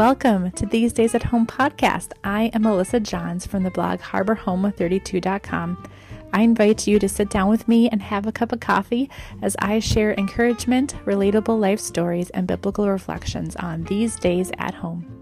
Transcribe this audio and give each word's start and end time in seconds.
Welcome 0.00 0.52
to 0.52 0.64
These 0.64 0.94
Days 0.94 1.14
at 1.14 1.24
Home 1.24 1.46
podcast. 1.46 2.12
I 2.24 2.44
am 2.54 2.62
Melissa 2.62 3.00
Johns 3.00 3.44
from 3.44 3.64
the 3.64 3.70
blog 3.70 4.00
harborhome32.com. 4.00 5.90
I 6.32 6.40
invite 6.40 6.86
you 6.86 6.98
to 6.98 7.06
sit 7.06 7.28
down 7.28 7.50
with 7.50 7.68
me 7.68 7.86
and 7.90 8.00
have 8.00 8.26
a 8.26 8.32
cup 8.32 8.50
of 8.52 8.60
coffee 8.60 9.10
as 9.42 9.56
I 9.58 9.78
share 9.78 10.14
encouragement, 10.14 10.94
relatable 11.04 11.60
life 11.60 11.80
stories, 11.80 12.30
and 12.30 12.46
biblical 12.46 12.88
reflections 12.88 13.56
on 13.56 13.84
these 13.84 14.16
days 14.16 14.50
at 14.56 14.72
home. 14.72 15.19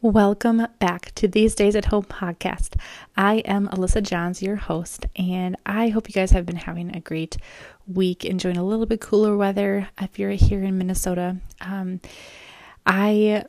Welcome 0.00 0.64
back 0.78 1.12
to 1.16 1.26
These 1.26 1.56
Days 1.56 1.74
at 1.74 1.86
Home 1.86 2.04
podcast. 2.04 2.80
I 3.16 3.38
am 3.38 3.66
Alyssa 3.66 4.00
Johns, 4.00 4.40
your 4.40 4.54
host, 4.54 5.06
and 5.16 5.56
I 5.66 5.88
hope 5.88 6.08
you 6.08 6.12
guys 6.12 6.30
have 6.30 6.46
been 6.46 6.54
having 6.54 6.94
a 6.94 7.00
great 7.00 7.36
week, 7.84 8.24
enjoying 8.24 8.58
a 8.58 8.62
little 8.62 8.86
bit 8.86 9.00
cooler 9.00 9.36
weather 9.36 9.88
if 10.00 10.16
you're 10.16 10.30
here 10.30 10.62
in 10.62 10.78
Minnesota. 10.78 11.38
Um, 11.60 12.00
I 12.86 13.42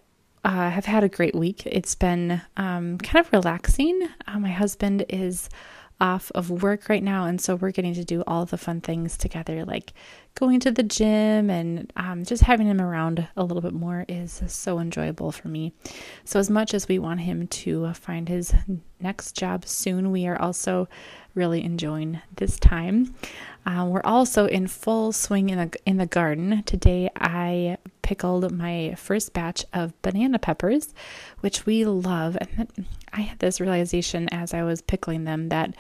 uh, 0.44 0.72
have 0.72 0.86
had 0.86 1.04
a 1.04 1.08
great 1.08 1.36
week. 1.36 1.68
It's 1.68 1.94
been 1.94 2.42
um, 2.58 2.98
kind 2.98 3.24
of 3.24 3.32
relaxing. 3.32 4.10
Uh, 4.26 4.40
my 4.40 4.50
husband 4.50 5.06
is 5.08 5.50
off 6.02 6.32
of 6.34 6.50
work 6.50 6.90
right 6.90 7.04
now, 7.04 7.26
and 7.26 7.40
so 7.42 7.56
we're 7.56 7.72
getting 7.72 7.94
to 7.94 8.04
do 8.04 8.24
all 8.26 8.46
the 8.46 8.58
fun 8.58 8.82
things 8.82 9.18
together, 9.18 9.66
like 9.66 9.94
going 10.36 10.60
to 10.62 10.72
the 10.72 10.84
gym 10.84 11.50
and 11.50 11.92
um, 11.98 12.24
just 12.24 12.44
having 12.44 12.68
him 12.68 12.80
around 12.80 13.28
a 13.36 13.44
little 13.44 13.62
bit 13.62 13.74
more 13.74 14.06
is 14.08 14.42
so 14.48 14.80
enjoyable 14.80 15.32
for 15.32 15.48
me. 15.50 15.74
So, 16.24 16.40
as 16.40 16.50
much 16.50 16.74
as 16.74 16.88
we 16.88 17.00
want 17.00 17.22
him 17.22 17.48
to 17.48 17.94
find 17.94 18.30
his 18.30 18.54
next 19.00 19.36
job 19.36 19.66
soon, 19.66 20.12
we 20.12 20.28
are 20.28 20.40
also 20.40 20.88
really 21.36 21.64
enjoying 21.64 22.22
this 22.36 22.60
time. 22.60 23.14
Uh, 23.66 23.86
we're 23.88 24.02
also 24.04 24.46
in 24.46 24.68
full 24.68 25.12
swing 25.12 25.50
in 25.50 25.58
the 25.58 25.80
in 25.86 25.98
the 25.98 26.06
garden. 26.06 26.64
Today, 26.64 27.10
I 27.16 27.78
pickled 28.10 28.52
my 28.52 28.96
first 28.98 29.34
batch 29.34 29.64
of 29.72 29.94
banana 30.02 30.40
peppers, 30.40 30.96
which 31.42 31.68
we 31.68 31.86
love. 31.86 32.36
And 32.42 32.88
I 33.14 33.22
had 33.22 33.38
this 33.38 33.62
realization 33.62 34.28
as 34.32 34.52
I 34.52 34.64
was 34.64 34.82
pickling 34.82 35.26
them 35.26 35.50
that 35.50 35.76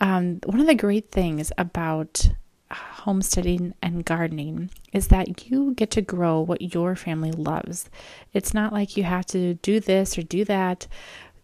um, 0.00 0.38
one 0.46 0.60
of 0.60 0.68
the 0.68 0.76
great 0.76 1.10
things 1.10 1.50
about 1.58 2.30
homesteading 2.70 3.74
and 3.82 4.04
gardening 4.04 4.70
is 4.92 5.08
that 5.08 5.50
you 5.50 5.74
get 5.74 5.90
to 5.90 6.00
grow 6.00 6.40
what 6.40 6.72
your 6.72 6.94
family 6.94 7.32
loves. 7.32 7.90
It's 8.32 8.54
not 8.54 8.72
like 8.72 8.96
you 8.96 9.02
have 9.02 9.26
to 9.26 9.54
do 9.54 9.80
this 9.80 10.16
or 10.16 10.22
do 10.22 10.44
that 10.44 10.86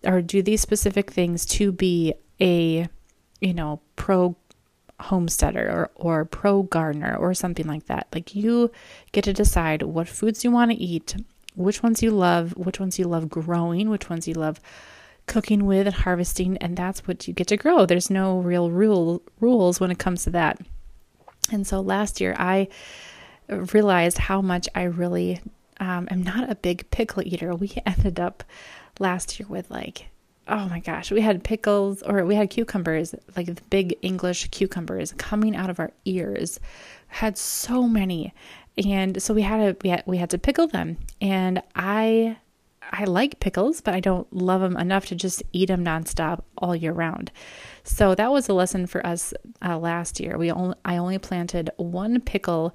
or 0.04 0.22
do 0.22 0.42
these 0.42 0.60
specific 0.60 1.10
things 1.10 1.44
to 1.46 1.72
be 1.72 2.14
a, 2.40 2.86
you 3.40 3.52
know, 3.52 3.80
pro 3.96 4.36
homesteader 5.04 5.70
or, 5.70 5.90
or 5.94 6.24
pro 6.24 6.62
gardener 6.62 7.16
or 7.16 7.34
something 7.34 7.66
like 7.66 7.86
that. 7.86 8.06
Like 8.12 8.34
you 8.34 8.70
get 9.12 9.24
to 9.24 9.32
decide 9.32 9.82
what 9.82 10.08
foods 10.08 10.44
you 10.44 10.50
want 10.50 10.70
to 10.70 10.76
eat, 10.76 11.16
which 11.54 11.82
ones 11.82 12.02
you 12.02 12.10
love, 12.10 12.56
which 12.56 12.80
ones 12.80 12.98
you 12.98 13.06
love 13.06 13.28
growing, 13.28 13.90
which 13.90 14.08
ones 14.10 14.26
you 14.26 14.34
love 14.34 14.60
cooking 15.26 15.64
with 15.66 15.86
and 15.86 15.96
harvesting, 15.96 16.56
and 16.58 16.76
that's 16.76 17.06
what 17.06 17.26
you 17.26 17.34
get 17.34 17.46
to 17.48 17.56
grow. 17.56 17.86
There's 17.86 18.10
no 18.10 18.38
real 18.38 18.70
rule 18.70 19.22
rules 19.40 19.80
when 19.80 19.90
it 19.90 19.98
comes 19.98 20.24
to 20.24 20.30
that. 20.30 20.58
And 21.52 21.66
so 21.66 21.80
last 21.80 22.20
year 22.20 22.34
I 22.38 22.68
realized 23.48 24.18
how 24.18 24.40
much 24.40 24.68
I 24.74 24.84
really 24.84 25.40
um, 25.80 26.08
am 26.10 26.22
not 26.22 26.50
a 26.50 26.54
big 26.54 26.90
pickle 26.90 27.22
eater. 27.26 27.54
We 27.54 27.76
ended 27.86 28.18
up 28.20 28.44
last 28.98 29.38
year 29.38 29.46
with 29.48 29.70
like 29.70 30.08
oh 30.48 30.68
my 30.68 30.80
gosh, 30.80 31.10
we 31.10 31.20
had 31.20 31.44
pickles 31.44 32.02
or 32.02 32.24
we 32.24 32.34
had 32.34 32.50
cucumbers, 32.50 33.14
like 33.36 33.46
the 33.46 33.62
big 33.70 33.96
English 34.02 34.48
cucumbers 34.48 35.12
coming 35.16 35.56
out 35.56 35.70
of 35.70 35.80
our 35.80 35.92
ears. 36.04 36.60
Had 37.08 37.38
so 37.38 37.84
many. 37.84 38.34
And 38.84 39.22
so 39.22 39.34
we 39.34 39.42
had 39.42 39.58
to 39.58 39.76
we 39.82 39.90
had, 39.90 40.02
we 40.06 40.16
had 40.18 40.30
to 40.30 40.38
pickle 40.38 40.66
them. 40.66 40.98
And 41.20 41.62
I 41.74 42.36
I 42.92 43.04
like 43.04 43.40
pickles, 43.40 43.80
but 43.80 43.94
I 43.94 44.00
don't 44.00 44.30
love 44.32 44.60
them 44.60 44.76
enough 44.76 45.06
to 45.06 45.14
just 45.14 45.42
eat 45.52 45.66
them 45.66 45.84
nonstop 45.84 46.42
all 46.58 46.76
year 46.76 46.92
round. 46.92 47.30
So 47.82 48.14
that 48.14 48.30
was 48.30 48.48
a 48.48 48.54
lesson 48.54 48.86
for 48.86 49.04
us 49.06 49.32
uh, 49.64 49.78
last 49.78 50.20
year. 50.20 50.36
We 50.36 50.50
only 50.50 50.76
I 50.84 50.96
only 50.96 51.18
planted 51.18 51.70
one 51.76 52.20
pickle 52.20 52.74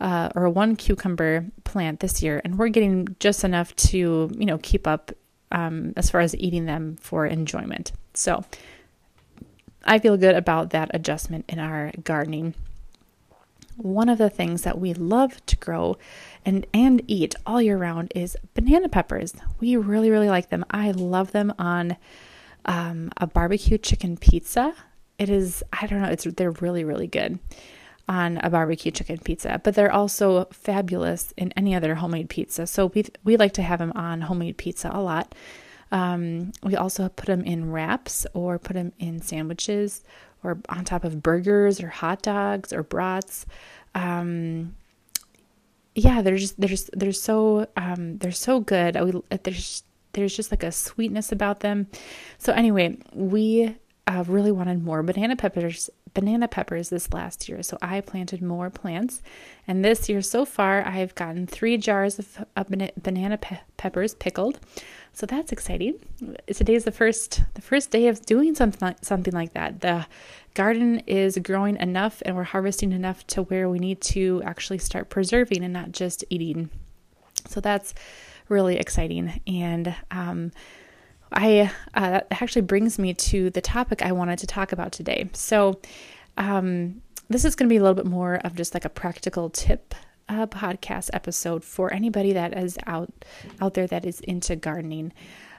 uh, 0.00 0.30
or 0.34 0.48
one 0.48 0.76
cucumber 0.76 1.46
plant 1.64 2.00
this 2.00 2.22
year, 2.22 2.40
and 2.44 2.58
we're 2.58 2.68
getting 2.68 3.14
just 3.20 3.44
enough 3.44 3.74
to 3.76 4.30
you 4.36 4.46
know 4.46 4.58
keep 4.58 4.86
up 4.86 5.12
um, 5.50 5.92
as 5.96 6.10
far 6.10 6.20
as 6.20 6.36
eating 6.36 6.66
them 6.66 6.96
for 7.00 7.26
enjoyment. 7.26 7.92
So 8.14 8.44
I 9.84 9.98
feel 9.98 10.16
good 10.16 10.34
about 10.34 10.70
that 10.70 10.90
adjustment 10.94 11.44
in 11.48 11.58
our 11.58 11.92
gardening. 12.04 12.54
One 13.76 14.08
of 14.08 14.18
the 14.18 14.30
things 14.30 14.62
that 14.62 14.78
we 14.78 14.92
love 14.92 15.44
to 15.46 15.56
grow 15.56 15.96
and 16.44 16.66
and 16.74 17.02
eat 17.06 17.34
all 17.46 17.62
year 17.62 17.78
round 17.78 18.12
is 18.14 18.36
banana 18.54 18.88
peppers. 18.88 19.34
We 19.58 19.76
really 19.76 20.10
really 20.10 20.28
like 20.28 20.50
them. 20.50 20.64
I 20.70 20.90
love 20.90 21.32
them 21.32 21.52
on 21.58 21.96
um, 22.66 23.10
a 23.16 23.26
barbecue 23.26 23.78
chicken 23.78 24.16
pizza. 24.18 24.74
It 25.18 25.30
is 25.30 25.62
I 25.72 25.86
don't 25.86 26.02
know. 26.02 26.08
It's 26.10 26.24
they're 26.24 26.50
really 26.50 26.84
really 26.84 27.06
good 27.06 27.38
on 28.10 28.38
a 28.38 28.50
barbecue 28.50 28.90
chicken 28.90 29.18
pizza, 29.18 29.60
but 29.62 29.76
they're 29.76 29.92
also 29.92 30.46
fabulous 30.46 31.32
in 31.36 31.52
any 31.56 31.76
other 31.76 31.94
homemade 31.94 32.28
pizza. 32.28 32.66
So 32.66 32.86
we 32.86 33.04
we 33.22 33.36
like 33.36 33.52
to 33.52 33.62
have 33.62 33.78
them 33.78 33.92
on 33.94 34.22
homemade 34.22 34.58
pizza 34.58 34.90
a 34.92 35.00
lot. 35.00 35.32
Um, 35.92 36.50
we 36.64 36.74
also 36.74 37.08
put 37.08 37.26
them 37.26 37.44
in 37.44 37.70
wraps 37.70 38.26
or 38.34 38.58
put 38.58 38.74
them 38.74 38.92
in 38.98 39.22
sandwiches 39.22 40.02
or 40.42 40.58
on 40.68 40.84
top 40.84 41.04
of 41.04 41.22
burgers 41.22 41.80
or 41.80 41.88
hot 41.88 42.22
dogs 42.22 42.72
or 42.72 42.82
brats. 42.82 43.46
Um, 43.94 44.74
yeah, 45.94 46.20
they're 46.20 46.36
just 46.36 46.60
they're 46.60 46.68
just 46.68 46.90
they're 46.92 47.12
so 47.12 47.68
um, 47.76 48.18
they're 48.18 48.32
so 48.32 48.58
good. 48.58 49.00
We, 49.00 49.38
there's 49.44 49.84
there's 50.14 50.34
just 50.34 50.50
like 50.50 50.64
a 50.64 50.72
sweetness 50.72 51.30
about 51.30 51.60
them. 51.60 51.86
So 52.38 52.52
anyway, 52.52 52.98
we 53.12 53.76
uh, 54.08 54.24
really 54.26 54.50
wanted 54.50 54.82
more 54.82 55.04
banana 55.04 55.36
peppers 55.36 55.88
banana 56.14 56.48
peppers 56.48 56.88
this 56.88 57.12
last 57.12 57.48
year. 57.48 57.62
So 57.62 57.78
I 57.80 58.00
planted 58.00 58.42
more 58.42 58.70
plants. 58.70 59.22
And 59.66 59.84
this 59.84 60.08
year 60.08 60.22
so 60.22 60.44
far, 60.44 60.86
I've 60.86 61.14
gotten 61.14 61.46
three 61.46 61.76
jars 61.76 62.18
of, 62.18 62.44
of 62.56 62.68
banana 62.68 63.38
pe- 63.38 63.60
peppers 63.76 64.14
pickled. 64.14 64.60
So 65.12 65.26
that's 65.26 65.52
exciting. 65.52 65.98
Today 66.46 66.74
is 66.74 66.84
the 66.84 66.92
first 66.92 67.42
the 67.54 67.62
first 67.62 67.90
day 67.90 68.08
of 68.08 68.24
doing 68.26 68.54
something 68.54 68.94
something 69.02 69.34
like 69.34 69.52
that. 69.54 69.80
The 69.80 70.06
garden 70.54 71.00
is 71.00 71.36
growing 71.38 71.76
enough 71.76 72.22
and 72.24 72.36
we're 72.36 72.44
harvesting 72.44 72.92
enough 72.92 73.26
to 73.28 73.42
where 73.44 73.68
we 73.68 73.78
need 73.78 74.00
to 74.00 74.42
actually 74.44 74.78
start 74.78 75.10
preserving 75.10 75.64
and 75.64 75.72
not 75.72 75.92
just 75.92 76.24
eating. 76.30 76.70
So 77.48 77.60
that's 77.60 77.94
really 78.48 78.76
exciting. 78.76 79.40
And 79.46 79.94
um, 80.10 80.52
I 81.32 81.70
uh, 81.94 82.20
actually 82.30 82.62
brings 82.62 82.98
me 82.98 83.14
to 83.14 83.50
the 83.50 83.60
topic 83.60 84.02
I 84.02 84.12
wanted 84.12 84.38
to 84.40 84.46
talk 84.46 84.72
about 84.72 84.92
today. 84.92 85.28
So, 85.32 85.80
um, 86.36 87.02
this 87.28 87.44
is 87.44 87.54
going 87.54 87.68
to 87.68 87.72
be 87.72 87.76
a 87.76 87.80
little 87.80 87.94
bit 87.94 88.06
more 88.06 88.36
of 88.36 88.56
just 88.56 88.74
like 88.74 88.84
a 88.84 88.88
practical 88.88 89.50
tip 89.50 89.94
uh, 90.28 90.46
podcast 90.46 91.10
episode 91.12 91.64
for 91.64 91.92
anybody 91.92 92.32
that 92.32 92.56
is 92.56 92.78
out 92.86 93.12
out 93.60 93.74
there 93.74 93.86
that 93.86 94.04
is 94.04 94.20
into 94.20 94.56
gardening. 94.56 95.12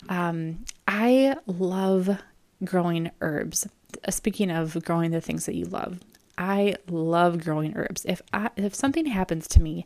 Um, 0.10 0.66
I 0.88 1.36
love 1.46 2.18
growing 2.64 3.12
herbs. 3.22 3.68
Uh, 4.06 4.12
speaking 4.12 4.50
of 4.52 4.84
growing 4.84 5.12
the 5.12 5.22
things 5.22 5.46
that 5.46 5.56
you 5.56 5.66
love, 5.66 6.00
I 6.38 6.76
love 6.90 7.44
growing 7.44 7.76
herbs. 7.76 8.06
If 8.06 8.22
I, 8.34 8.50
if 8.56 8.74
something 8.74 9.06
happens 9.06 9.48
to 9.50 9.62
me 9.62 9.86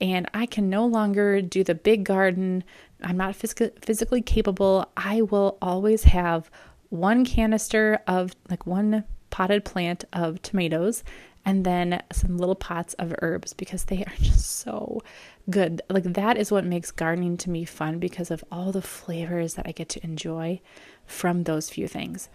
and 0.00 0.28
I 0.32 0.46
can 0.46 0.70
no 0.70 0.86
longer 0.86 1.42
do 1.42 1.62
the 1.62 1.74
big 1.74 2.04
garden, 2.04 2.64
I'm 3.02 3.16
not 3.16 3.34
phys- 3.34 3.84
physically 3.84 4.22
capable, 4.22 4.90
I 4.96 5.22
will 5.22 5.58
always 5.60 6.04
have 6.04 6.50
one 6.88 7.24
canister 7.24 8.00
of 8.06 8.34
like 8.48 8.66
one 8.66 9.04
potted 9.30 9.64
plant 9.64 10.04
of 10.12 10.42
tomatoes 10.42 11.04
and 11.44 11.64
then 11.64 12.02
some 12.12 12.36
little 12.36 12.54
pots 12.54 12.94
of 12.94 13.14
herbs 13.22 13.54
because 13.54 13.84
they 13.84 14.04
are 14.04 14.12
just 14.20 14.46
so 14.56 15.00
good. 15.48 15.82
Like 15.88 16.04
that 16.04 16.36
is 16.36 16.52
what 16.52 16.64
makes 16.64 16.90
gardening 16.90 17.36
to 17.38 17.50
me 17.50 17.64
fun 17.64 17.98
because 17.98 18.30
of 18.30 18.44
all 18.52 18.72
the 18.72 18.82
flavors 18.82 19.54
that 19.54 19.66
I 19.66 19.72
get 19.72 19.88
to 19.90 20.04
enjoy 20.04 20.60
from 21.06 21.44
those 21.44 21.70
few 21.70 21.88
things. 21.88 22.28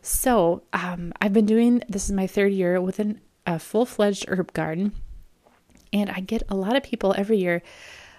So, 0.00 0.62
um, 0.72 1.12
I've 1.20 1.32
been 1.32 1.44
doing 1.44 1.82
this 1.88 2.06
is 2.06 2.12
my 2.12 2.26
third 2.26 2.52
year 2.52 2.80
with 2.80 2.98
an, 3.00 3.20
a 3.46 3.58
full 3.58 3.84
fledged 3.84 4.26
herb 4.28 4.52
garden, 4.52 4.92
and 5.92 6.08
I 6.08 6.20
get 6.20 6.44
a 6.48 6.54
lot 6.54 6.76
of 6.76 6.82
people 6.82 7.14
every 7.18 7.38
year 7.38 7.62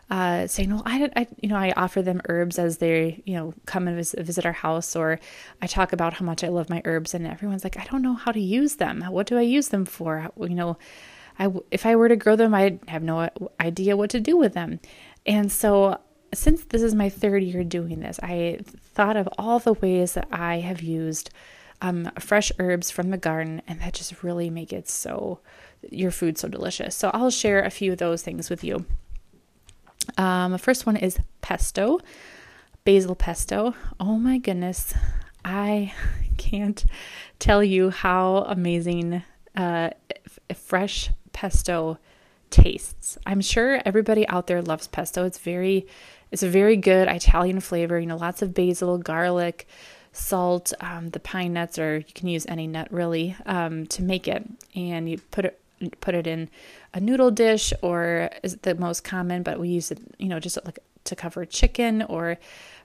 uh, 0.10 0.48
saying, 0.48 0.72
"Well, 0.72 0.84
I, 0.86 1.10
I, 1.16 1.28
you 1.42 1.50
know, 1.50 1.56
I 1.56 1.72
offer 1.76 2.02
them 2.02 2.22
herbs 2.30 2.58
as 2.58 2.78
they, 2.78 3.22
you 3.26 3.36
know, 3.36 3.54
come 3.66 3.88
and 3.88 3.96
visit, 3.96 4.26
visit 4.26 4.46
our 4.46 4.54
house, 4.54 4.96
or 4.96 5.20
I 5.62 5.68
talk 5.68 5.94
about 5.94 6.14
how 6.16 6.26
much 6.26 6.44
I 6.44 6.48
love 6.48 6.70
my 6.70 6.82
herbs, 6.86 7.14
and 7.14 7.28
everyone's 7.28 7.64
like, 7.64 7.78
I 7.78 7.86
don't 7.86 8.02
know 8.02 8.16
how 8.16 8.32
to 8.32 8.40
use 8.40 8.76
them. 8.76 9.02
What 9.04 9.28
do 9.28 9.38
I 9.38 9.42
use 9.42 9.70
them 9.70 9.86
for? 9.86 10.30
You 10.38 10.50
know, 10.50 10.78
I, 11.38 11.52
if 11.72 11.86
I 11.86 11.96
were 11.96 12.10
to 12.10 12.16
grow 12.16 12.36
them, 12.36 12.56
I 12.56 12.80
have 12.88 13.04
no 13.04 13.30
idea 13.60 13.96
what 13.96 14.10
to 14.12 14.20
do 14.20 14.38
with 14.38 14.54
them, 14.54 14.80
and 15.26 15.52
so." 15.52 16.00
Since 16.32 16.66
this 16.66 16.84
is 16.84 16.94
my 16.94 17.10
third 17.10 17.42
year 17.42 17.64
doing 17.64 18.02
this, 18.02 18.20
I 18.22 18.60
thought 18.94 19.18
of 19.18 19.28
all 19.40 19.58
the 19.58 19.74
ways 19.74 20.14
that 20.14 20.28
I 20.32 20.60
have 20.60 20.80
used 20.80 21.32
um, 21.82 22.12
fresh 22.20 22.52
herbs 22.60 22.92
from 22.92 23.10
the 23.10 23.18
garden, 23.18 23.64
and 23.68 23.82
that 23.82 23.94
just 23.94 24.22
really 24.22 24.52
make 24.52 24.72
it 24.72 24.88
so 24.88 25.40
your 25.90 26.12
food 26.12 26.38
so 26.38 26.48
delicious. 26.48 26.96
So 26.96 27.10
I'll 27.16 27.32
share 27.32 27.64
a 27.64 27.72
few 27.72 27.94
of 27.94 27.98
those 27.98 28.22
things 28.22 28.50
with 28.50 28.64
you. 28.64 28.86
Um, 30.18 30.52
the 30.52 30.58
first 30.58 30.86
one 30.86 30.96
is 30.96 31.20
pesto, 31.42 32.00
basil 32.84 33.16
pesto. 33.16 33.74
Oh 34.00 34.18
my 34.18 34.38
goodness, 34.38 34.94
I 35.44 35.94
can't 36.38 36.84
tell 37.40 37.64
you 37.64 37.90
how 37.90 38.44
amazing 38.48 39.24
uh, 39.56 39.90
f- 40.26 40.58
fresh 40.58 41.10
pesto 41.34 41.98
tastes. 42.50 43.18
I'm 43.26 43.42
sure 43.42 43.82
everybody 43.86 44.28
out 44.28 44.48
there 44.48 44.62
loves 44.62 44.88
pesto. 44.88 45.26
It's 45.26 45.38
very, 45.38 45.88
it's 46.32 46.44
a 46.44 46.50
very 46.50 46.76
good 46.76 47.08
Italian 47.08 47.60
flavor. 47.60 48.00
You 48.00 48.08
know, 48.08 48.18
lots 48.18 48.42
of 48.42 48.54
basil, 48.54 48.98
garlic, 48.98 49.68
salt, 50.12 50.74
um, 50.82 51.10
the 51.10 51.20
pine 51.20 51.54
nuts, 51.54 51.78
or 51.78 51.98
you 51.98 52.14
can 52.14 52.28
use 52.28 52.46
any 52.48 52.68
nut 52.68 52.88
really 52.92 53.36
um, 53.46 53.86
to 53.88 54.04
make 54.04 54.28
it. 54.28 54.46
And 54.76 55.10
you 55.10 55.20
put 55.32 55.46
it 55.46 55.60
put 56.02 56.16
it 56.16 56.28
in 56.28 56.50
a 56.94 57.00
noodle 57.00 57.32
dish, 57.32 57.74
or 57.82 58.30
is 58.44 58.58
the 58.58 58.76
most 58.76 59.04
common, 59.04 59.44
but 59.44 59.60
we 59.60 59.70
use 59.70 59.92
it, 59.92 60.00
you 60.18 60.28
know, 60.28 60.40
just 60.40 60.58
like 60.66 60.80
to 61.06 61.16
cover 61.16 61.46
chicken 61.46 62.02
or 62.04 62.38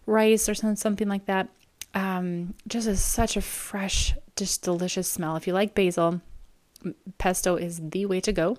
rice 0.06 0.49
or 0.49 0.55
something 0.55 0.76
something 0.76 1.08
like 1.08 1.26
that. 1.26 1.49
Um, 1.94 2.55
just 2.67 2.88
is 2.88 3.00
such 3.00 3.37
a 3.37 3.41
fresh, 3.41 4.14
just 4.37 4.62
delicious 4.62 5.08
smell. 5.08 5.37
If 5.37 5.46
you 5.46 5.52
like 5.52 5.75
basil, 5.75 6.20
pesto 7.19 7.56
is 7.56 7.81
the 7.82 8.06
way 8.06 8.20
to 8.20 8.32
go. 8.32 8.58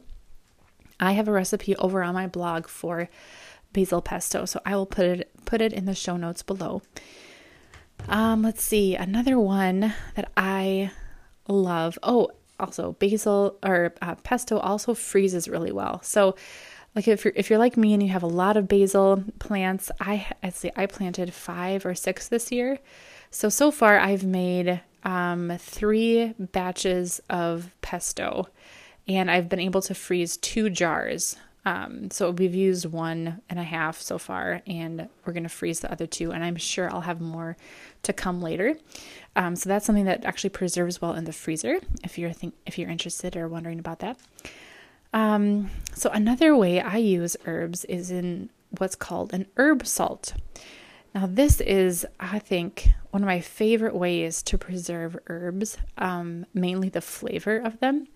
I 0.99 1.11
have 1.13 1.27
a 1.27 1.31
recipe 1.31 1.75
over 1.75 2.01
on 2.01 2.13
my 2.13 2.27
blog 2.27 2.67
for 2.67 3.09
basil 3.73 4.01
pesto, 4.01 4.45
so 4.45 4.61
I 4.65 4.75
will 4.75 4.85
put 4.85 5.05
it 5.05 5.31
put 5.45 5.61
it 5.61 5.73
in 5.73 5.85
the 5.85 5.95
show 5.95 6.15
notes 6.15 6.41
below. 6.41 6.81
Um, 8.07 8.41
let's 8.43 8.63
see 8.63 8.95
another 8.95 9.39
one 9.39 9.93
that 10.15 10.31
I 10.37 10.91
love. 11.47 11.97
Oh, 12.03 12.31
also 12.59 12.93
basil 12.93 13.57
or 13.63 13.93
uh, 14.01 14.15
pesto 14.15 14.57
also 14.57 14.93
freezes 14.93 15.47
really 15.47 15.71
well. 15.71 16.01
So, 16.03 16.35
like 16.95 17.07
if 17.07 17.25
you're 17.25 17.33
if 17.35 17.49
you're 17.49 17.59
like 17.59 17.77
me 17.77 17.93
and 17.93 18.01
you 18.01 18.09
have 18.09 18.23
a 18.23 18.27
lot 18.27 18.57
of 18.57 18.67
basil 18.67 19.23
plants, 19.39 19.91
I 19.99 20.27
I 20.41 20.49
say 20.49 20.71
I 20.75 20.85
planted 20.85 21.33
five 21.33 21.85
or 21.85 21.95
six 21.95 22.27
this 22.27 22.51
year. 22.51 22.79
So 23.31 23.49
so 23.49 23.71
far 23.71 23.99
I've 23.99 24.23
made 24.23 24.81
um, 25.03 25.53
three 25.59 26.33
batches 26.39 27.21
of 27.29 27.69
pesto 27.81 28.47
and 29.07 29.29
I've 29.29 29.49
been 29.49 29.59
able 29.59 29.81
to 29.83 29.93
freeze 29.93 30.37
two 30.37 30.69
jars. 30.69 31.35
Um, 31.65 32.11
so 32.11 32.29
we've 32.29 32.53
used 32.53 32.85
one 32.85 33.41
and 33.49 33.59
a 33.59 33.63
half 33.63 33.99
so 33.99 34.17
far, 34.17 34.61
and 34.67 35.09
we're 35.25 35.33
going 35.33 35.43
to 35.43 35.49
freeze 35.49 35.79
the 35.79 35.91
other 35.91 36.05
two, 36.05 36.31
and 36.31 36.43
I'm 36.43 36.57
sure 36.57 36.91
I'll 36.91 37.01
have 37.01 37.19
more 37.19 37.57
to 38.03 38.13
come 38.13 38.41
later. 38.41 38.77
Um, 39.35 39.55
so 39.55 39.67
that's 39.67 39.85
something 39.85 40.05
that 40.05 40.23
actually 40.25 40.51
preserves 40.51 41.01
well 41.01 41.13
in 41.13 41.25
the 41.25 41.33
freezer. 41.33 41.79
If 42.03 42.17
you're 42.17 42.31
think 42.31 42.53
if 42.65 42.77
you're 42.77 42.89
interested 42.89 43.35
or 43.35 43.47
wondering 43.47 43.79
about 43.79 43.99
that. 43.99 44.17
Um, 45.11 45.71
so 45.93 46.09
another 46.11 46.55
way 46.55 46.81
I 46.81 46.97
use 46.97 47.35
herbs 47.45 47.85
is 47.85 48.11
in 48.11 48.49
what's 48.77 48.95
called 48.95 49.33
an 49.33 49.47
herb 49.57 49.87
salt. 49.87 50.33
Now 51.15 51.25
this 51.25 51.61
is, 51.61 52.05
I 52.19 52.39
think, 52.39 52.89
one 53.11 53.23
of 53.23 53.27
my 53.27 53.39
favorite 53.39 53.95
ways 53.95 54.43
to 54.43 54.57
preserve 54.57 55.17
herbs, 55.27 55.77
um, 55.97 56.45
mainly 56.53 56.89
the 56.89 57.01
flavor 57.01 57.57
of 57.57 57.79
them. 57.79 58.07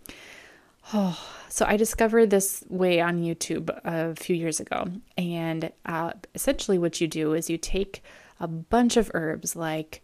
Oh, 0.93 1.19
so 1.49 1.65
I 1.67 1.77
discovered 1.77 2.29
this 2.29 2.63
way 2.69 3.01
on 3.01 3.21
YouTube 3.21 3.69
a 3.83 4.15
few 4.15 4.35
years 4.35 4.59
ago. 4.59 4.87
And 5.17 5.71
uh, 5.85 6.13
essentially, 6.35 6.77
what 6.77 7.01
you 7.01 7.07
do 7.07 7.33
is 7.33 7.49
you 7.49 7.57
take 7.57 8.03
a 8.39 8.47
bunch 8.47 8.97
of 8.97 9.11
herbs, 9.13 9.55
like 9.55 10.01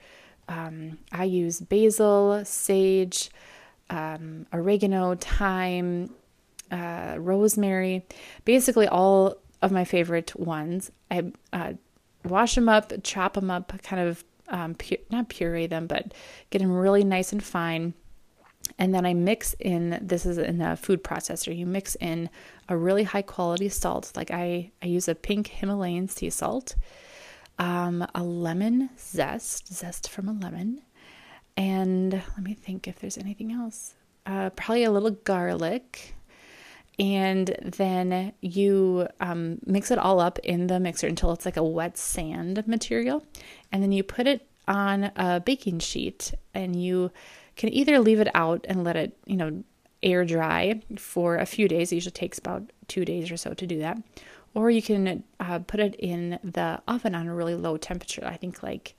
um, 0.48 0.98
I 1.12 1.24
use 1.24 1.60
basil, 1.60 2.44
sage, 2.46 3.30
um, 3.90 4.46
oregano, 4.54 5.16
thyme, 5.16 6.14
uh, 6.72 7.16
rosemary, 7.18 8.06
basically 8.44 8.88
all 8.88 9.38
of 9.62 9.72
my 9.72 9.86
favorite 9.86 10.38
ones. 10.38 10.92
I 11.10 11.32
uh, 11.54 11.74
wash 12.26 12.56
them 12.56 12.68
up, 12.68 12.92
chop 13.04 13.34
them 13.34 13.50
up, 13.50 13.72
kind 13.84 14.08
of 14.08 14.24
um, 14.50 14.76
pu- 14.76 14.98
not 15.10 15.30
puree 15.30 15.68
them, 15.68 15.88
but 15.88 16.14
get 16.50 16.60
them 16.60 16.72
really 16.72 17.04
nice 17.04 17.32
and 17.32 17.44
fine 17.44 17.94
and 18.78 18.94
then 18.94 19.06
I 19.06 19.14
mix 19.14 19.56
in, 19.60 19.98
this 20.02 20.26
is 20.26 20.38
in 20.38 20.62
a 20.62 20.76
food 20.76 21.04
processor, 21.04 21.56
you 21.56 21.66
mix 21.66 21.96
in 21.96 22.30
a 22.68 22.76
really 22.76 23.04
high 23.04 23.22
quality 23.22 23.70
salt. 23.70 24.12
Like 24.16 24.32
I, 24.32 24.72
I 24.82 24.88
use 24.88 25.08
a 25.08 25.16
pink 25.16 25.48
Himalayan 25.48 26.10
sea 26.10 26.30
salt, 26.30 26.76
um, 27.58 28.06
a 28.14 28.24
lemon 28.24 28.90
zest, 29.00 29.74
zest 29.74 30.10
from 30.10 30.28
a 30.28 30.34
lemon. 30.34 30.82
And 31.56 32.14
let 32.14 32.44
me 32.44 32.54
think 32.54 32.88
if 32.88 33.00
there's 33.00 33.18
anything 33.18 33.54
else. 33.54 33.94
Uh, 34.26 34.50
probably 34.50 34.84
a 34.84 34.92
little 34.92 35.12
garlic. 35.12 36.16
And 37.00 37.56
then 37.62 38.34
you 38.42 39.08
um, 39.22 39.60
mix 39.66 39.92
it 39.92 39.98
all 39.98 40.20
up 40.20 40.40
in 40.40 40.68
the 40.68 40.80
mixer 40.80 41.08
until 41.08 41.32
it's 41.32 41.46
like 41.46 41.58
a 41.58 41.64
wet 41.64 41.98
sand 41.98 42.68
material. 42.68 43.24
And 43.72 43.82
then 43.82 43.94
you 43.94 44.04
put 44.04 44.28
it 44.28 44.48
on 44.68 45.12
a 45.16 45.40
baking 45.40 45.80
sheet 45.80 46.34
and 46.54 46.76
you 46.82 47.12
can 47.56 47.74
either 47.74 48.00
leave 48.00 48.20
it 48.20 48.28
out 48.36 48.66
and 48.68 48.84
let 48.84 48.96
it, 48.96 49.18
you 49.26 49.38
know, 49.38 49.64
air 50.04 50.26
dry 50.26 50.82
for 50.98 51.38
a 51.38 51.46
few 51.46 51.68
days. 51.68 51.92
It 51.92 51.96
usually 51.96 52.12
takes 52.12 52.38
about 52.38 52.72
two 52.88 53.06
days 53.06 53.32
or 53.32 53.38
so 53.38 53.54
to 53.54 53.68
do 53.68 53.80
that. 53.80 53.98
Or 54.54 54.70
you 54.70 54.82
can 54.82 55.24
uh, 55.40 55.60
put 55.60 55.80
it 55.80 55.96
in 55.96 56.40
the 56.44 56.82
oven 56.88 57.16
on 57.16 57.28
a 57.28 57.36
really 57.36 57.56
low 57.56 57.76
temperature. 57.78 58.26
I 58.26 58.38
think 58.38 58.64
like 58.64 58.96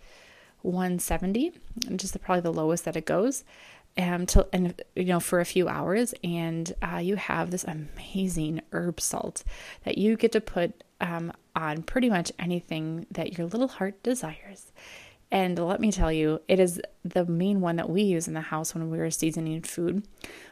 170, 0.62 1.52
just 1.96 2.12
the, 2.12 2.18
probably 2.18 2.42
the 2.42 2.52
lowest 2.52 2.84
that 2.84 2.96
it 2.96 3.06
goes. 3.06 3.44
Um, 3.98 4.26
to, 4.26 4.46
and 4.52 4.78
you 4.94 5.06
know 5.06 5.20
for 5.20 5.40
a 5.40 5.46
few 5.46 5.68
hours 5.68 6.12
and 6.22 6.70
uh, 6.82 6.98
you 6.98 7.16
have 7.16 7.50
this 7.50 7.64
amazing 7.64 8.60
herb 8.72 9.00
salt 9.00 9.42
that 9.84 9.96
you 9.96 10.18
get 10.18 10.32
to 10.32 10.40
put 10.42 10.84
um, 11.00 11.32
on 11.54 11.82
pretty 11.82 12.10
much 12.10 12.30
anything 12.38 13.06
that 13.10 13.38
your 13.38 13.46
little 13.46 13.68
heart 13.68 14.02
desires 14.02 14.70
and 15.30 15.58
let 15.58 15.80
me 15.80 15.90
tell 15.90 16.12
you, 16.12 16.40
it 16.48 16.60
is 16.60 16.80
the 17.04 17.24
main 17.26 17.60
one 17.60 17.76
that 17.76 17.90
we 17.90 18.02
use 18.02 18.28
in 18.28 18.34
the 18.34 18.40
house 18.40 18.74
when 18.74 18.90
we 18.90 18.98
are 18.98 19.10
seasoning 19.10 19.62
food. 19.62 20.06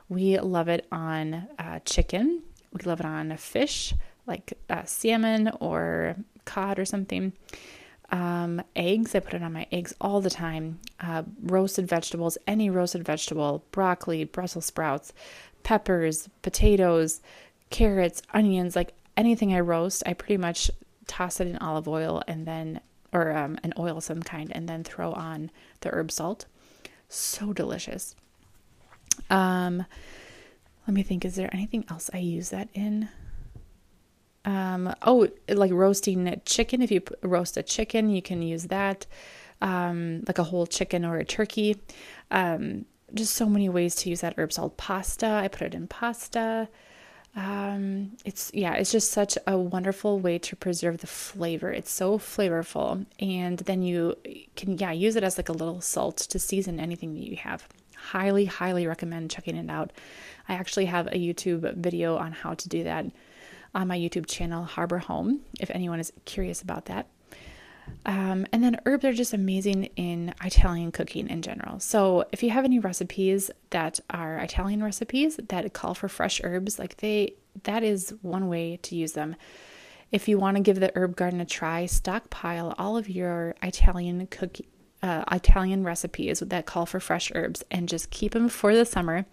We 0.09 0.39
love 0.39 0.69
it 0.69 0.87
on 0.91 1.49
uh, 1.59 1.81
chicken, 1.85 2.43
we 2.73 2.83
love 2.85 3.01
it 3.01 3.07
on 3.07 3.37
fish 3.37 3.95
like 4.27 4.55
uh, 4.71 4.85
salmon 4.85 5.51
or 5.61 6.17
cod 6.45 6.79
or 6.79 6.85
something. 6.85 7.33
Um, 8.11 8.63
eggs, 8.77 9.15
I 9.15 9.21
put 9.21 9.35
it 9.35 9.43
on 9.43 9.53
my 9.53 9.67
eggs 9.73 9.95
all 10.01 10.21
the 10.21 10.31
time. 10.31 10.81
Uh, 11.01 11.25
roasted 11.43 11.89
vegetables, 11.89 12.39
any 12.47 12.71
roasted 12.71 13.05
vegetable, 13.05 13.65
broccoli, 13.71 14.25
Brussels 14.25 14.67
sprouts, 14.67 15.13
peppers, 15.63 16.29
potatoes, 16.43 17.21
carrots, 17.71 18.23
onions, 18.33 18.77
like 18.77 18.93
anything 19.17 19.55
I 19.55 19.61
roast, 19.61 20.03
I 20.07 20.13
pretty 20.15 20.37
much 20.37 20.71
toss 21.07 21.41
it 21.41 21.49
in 21.49 21.57
olive 21.59 21.89
oil 21.89 22.23
and 22.29 22.47
then 22.47 22.81
or 23.15 23.35
um, 23.35 23.59
an 23.63 23.73
oil 23.79 23.99
of 23.99 24.05
some 24.05 24.23
kind, 24.23 24.53
and 24.55 24.69
then 24.69 24.85
throw 24.85 25.13
on 25.13 25.51
the 25.81 25.89
herb 25.91 26.11
salt. 26.11 26.47
So 27.09 27.53
delicious. 27.53 28.15
Um, 29.31 29.87
let 30.87 30.95
me 30.95 31.03
think. 31.03 31.25
Is 31.25 31.37
there 31.37 31.49
anything 31.53 31.85
else 31.89 32.11
I 32.13 32.19
use 32.19 32.51
that 32.51 32.69
in? 32.75 33.09
Um, 34.45 34.95
oh, 35.03 35.29
like 35.49 35.73
roasting 35.73 36.41
chicken. 36.45 36.83
If 36.83 36.91
you 36.91 37.03
roast 37.23 37.57
a 37.57 37.63
chicken, 37.63 38.11
you 38.11 38.21
can 38.21 38.43
use 38.43 38.65
that. 38.65 39.07
Um, 39.63 40.25
like 40.27 40.39
a 40.39 40.45
whole 40.45 40.67
chicken 40.67 41.05
or 41.05 41.17
a 41.17 41.25
turkey. 41.25 41.81
Um, 42.31 42.85
just 43.15 43.35
so 43.35 43.49
many 43.49 43.69
ways 43.69 43.95
to 43.95 44.11
use 44.11 44.21
that 44.21 44.35
herb 44.37 44.53
salt. 44.53 44.77
Pasta. 44.77 45.27
I 45.27 45.49
put 45.49 45.63
it 45.63 45.75
in 45.75 45.87
pasta 45.87 46.69
um, 47.37 48.13
it's 48.25 48.51
yeah, 48.55 48.75
it's 48.75 48.93
just 48.93 49.11
such 49.11 49.37
a 49.47 49.59
wonderful 49.59 50.21
way 50.21 50.39
to 50.39 50.55
preserve 50.55 50.99
the 50.99 51.07
flavor. 51.07 51.73
It's 51.73 51.91
so 51.91 52.19
flavorful, 52.19 53.07
and 53.19 53.59
then 53.59 53.83
you 53.83 54.17
can 54.55 54.79
yeah 54.79 54.93
use 54.93 55.17
it 55.17 55.25
as 55.25 55.37
like 55.37 55.49
a 55.49 55.53
little 55.53 55.81
salt 55.81 56.19
to 56.19 56.39
season 56.39 56.79
anything 56.79 57.15
that 57.15 57.25
you 57.25 57.37
have. 57.37 57.67
Highly, 57.97 58.45
highly 58.45 58.87
recommend 58.87 59.31
checking 59.31 59.57
it 59.57 59.69
out. 59.69 59.93
I 60.49 60.55
actually 60.55 60.85
have 60.87 61.09
a 61.09 61.19
YouTube 61.19 61.75
video 61.77 62.17
on 62.17 62.33
how 62.33 62.55
to 62.55 62.69
do 62.69 62.85
that 62.85 63.07
on 63.75 63.89
my 63.89 63.99
YouTube 63.99 64.27
channel, 64.27 64.65
Harbor 64.65 64.99
Home. 64.99 65.41
If 65.59 65.71
anyone 65.71 65.99
is 65.99 66.13
curious 66.25 66.63
about 66.63 66.87
that. 66.87 67.09
Um, 68.07 68.47
and 68.53 68.63
then 68.63 68.81
herbs 68.87 69.05
are 69.05 69.13
just 69.13 69.33
amazing 69.33 69.85
in 69.97 70.35
Italian 70.43 70.93
cooking 70.93 71.29
in 71.29 71.43
general. 71.43 71.81
So 71.81 72.25
if 72.33 72.43
you 72.43 72.51
have 72.51 72.65
any 72.65 72.79
recipes 72.79 73.51
that 73.71 74.01
are 74.11 74.39
Italian 74.39 74.83
recipes 74.83 75.39
that 75.49 75.73
call 75.73 75.95
for 75.95 76.09
fresh 76.09 76.41
herbs, 76.45 76.79
like 76.79 76.99
they 76.99 77.35
that 77.63 77.83
is 77.83 78.15
one 78.23 78.49
way 78.49 78.79
to 78.83 78.97
use 78.97 79.13
them. 79.13 79.37
If 80.13 80.29
you 80.29 80.39
want 80.39 80.57
to 80.57 80.63
give 80.63 80.81
the 80.81 80.93
herb 80.95 81.17
garden 81.17 81.41
a 81.41 81.45
try, 81.45 81.87
stockpile 81.87 82.75
all 82.79 82.97
of 82.97 83.09
your 83.09 83.55
Italian 83.63 84.27
cooking 84.27 84.67
uh, 85.03 85.23
Italian 85.31 85.85
recipes 85.85 86.41
that 86.41 86.65
call 86.65 86.87
for 86.87 86.99
fresh 86.99 87.31
herbs 87.35 87.63
and 87.71 87.91
just 87.91 88.09
keep 88.09 88.33
them 88.33 88.49
for 88.49 88.75
the 88.75 88.87
summer. 88.87 89.27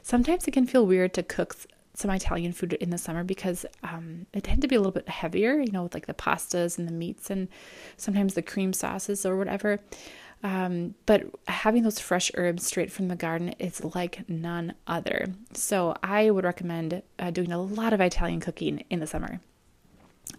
Sometimes 0.00 0.46
it 0.46 0.52
can 0.52 0.66
feel 0.66 0.86
weird 0.86 1.14
to 1.14 1.22
cook 1.24 1.56
some 1.96 2.10
Italian 2.10 2.52
food 2.52 2.74
in 2.74 2.90
the 2.90 2.98
summer 2.98 3.24
because 3.24 3.64
um, 3.82 4.26
they 4.32 4.40
tend 4.40 4.60
to 4.62 4.68
be 4.68 4.76
a 4.76 4.78
little 4.78 4.92
bit 4.92 5.08
heavier, 5.08 5.58
you 5.58 5.72
know, 5.72 5.82
with 5.82 5.94
like 5.94 6.06
the 6.06 6.14
pastas 6.14 6.78
and 6.78 6.86
the 6.86 6.92
meats 6.92 7.30
and 7.30 7.48
sometimes 7.96 8.34
the 8.34 8.42
cream 8.42 8.72
sauces 8.72 9.24
or 9.24 9.36
whatever. 9.36 9.80
Um, 10.42 10.94
but 11.06 11.24
having 11.48 11.82
those 11.82 11.98
fresh 11.98 12.30
herbs 12.34 12.66
straight 12.66 12.92
from 12.92 13.08
the 13.08 13.16
garden 13.16 13.54
is 13.58 13.82
like 13.94 14.28
none 14.28 14.74
other. 14.86 15.26
So 15.54 15.96
I 16.02 16.30
would 16.30 16.44
recommend 16.44 17.02
uh, 17.18 17.30
doing 17.30 17.50
a 17.50 17.60
lot 17.60 17.94
of 17.94 18.00
Italian 18.02 18.40
cooking 18.40 18.84
in 18.90 19.00
the 19.00 19.06
summer. 19.06 19.40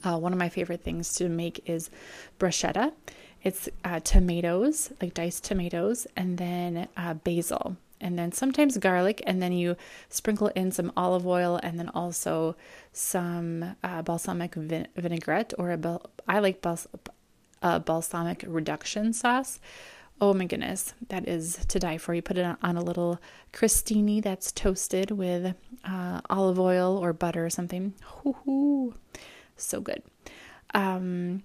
Uh, 0.03 0.17
one 0.17 0.33
of 0.33 0.39
my 0.39 0.49
favorite 0.49 0.83
things 0.83 1.13
to 1.15 1.27
make 1.27 1.67
is 1.67 1.89
bruschetta. 2.37 2.93
It's 3.41 3.67
uh, 3.83 3.99
tomatoes, 4.01 4.91
like 5.01 5.15
diced 5.15 5.43
tomatoes, 5.43 6.05
and 6.15 6.37
then 6.37 6.87
uh, 6.95 7.15
basil, 7.15 7.77
and 7.99 8.17
then 8.17 8.31
sometimes 8.31 8.77
garlic, 8.77 9.21
and 9.25 9.41
then 9.41 9.51
you 9.53 9.75
sprinkle 10.09 10.47
in 10.47 10.71
some 10.71 10.91
olive 10.95 11.25
oil, 11.25 11.59
and 11.63 11.79
then 11.79 11.89
also 11.89 12.55
some 12.91 13.75
uh, 13.83 14.01
balsamic 14.01 14.55
vin- 14.55 14.87
vinaigrette, 14.95 15.53
or 15.57 15.71
a 15.71 15.77
bal- 15.77 16.09
I 16.27 16.39
like 16.39 16.61
bals- 16.61 16.87
balsamic 17.61 18.43
reduction 18.47 19.13
sauce 19.13 19.59
Oh 20.19 20.33
my 20.33 20.45
goodness, 20.45 20.95
that 21.09 21.27
is 21.27 21.63
to 21.67 21.77
die 21.77 21.99
for. 21.99 22.13
You 22.13 22.23
put 22.23 22.39
it 22.39 22.57
on 22.63 22.75
a 22.75 22.81
little 22.81 23.19
crostini 23.53 24.21
that's 24.21 24.51
toasted 24.51 25.11
with 25.11 25.53
uh, 25.83 26.21
olive 26.27 26.59
oil 26.59 26.97
or 26.97 27.13
butter 27.13 27.45
or 27.45 27.51
something. 27.51 27.93
Hoo-hoo. 28.03 28.95
So 29.57 29.79
good. 29.79 30.01
Um, 30.73 31.43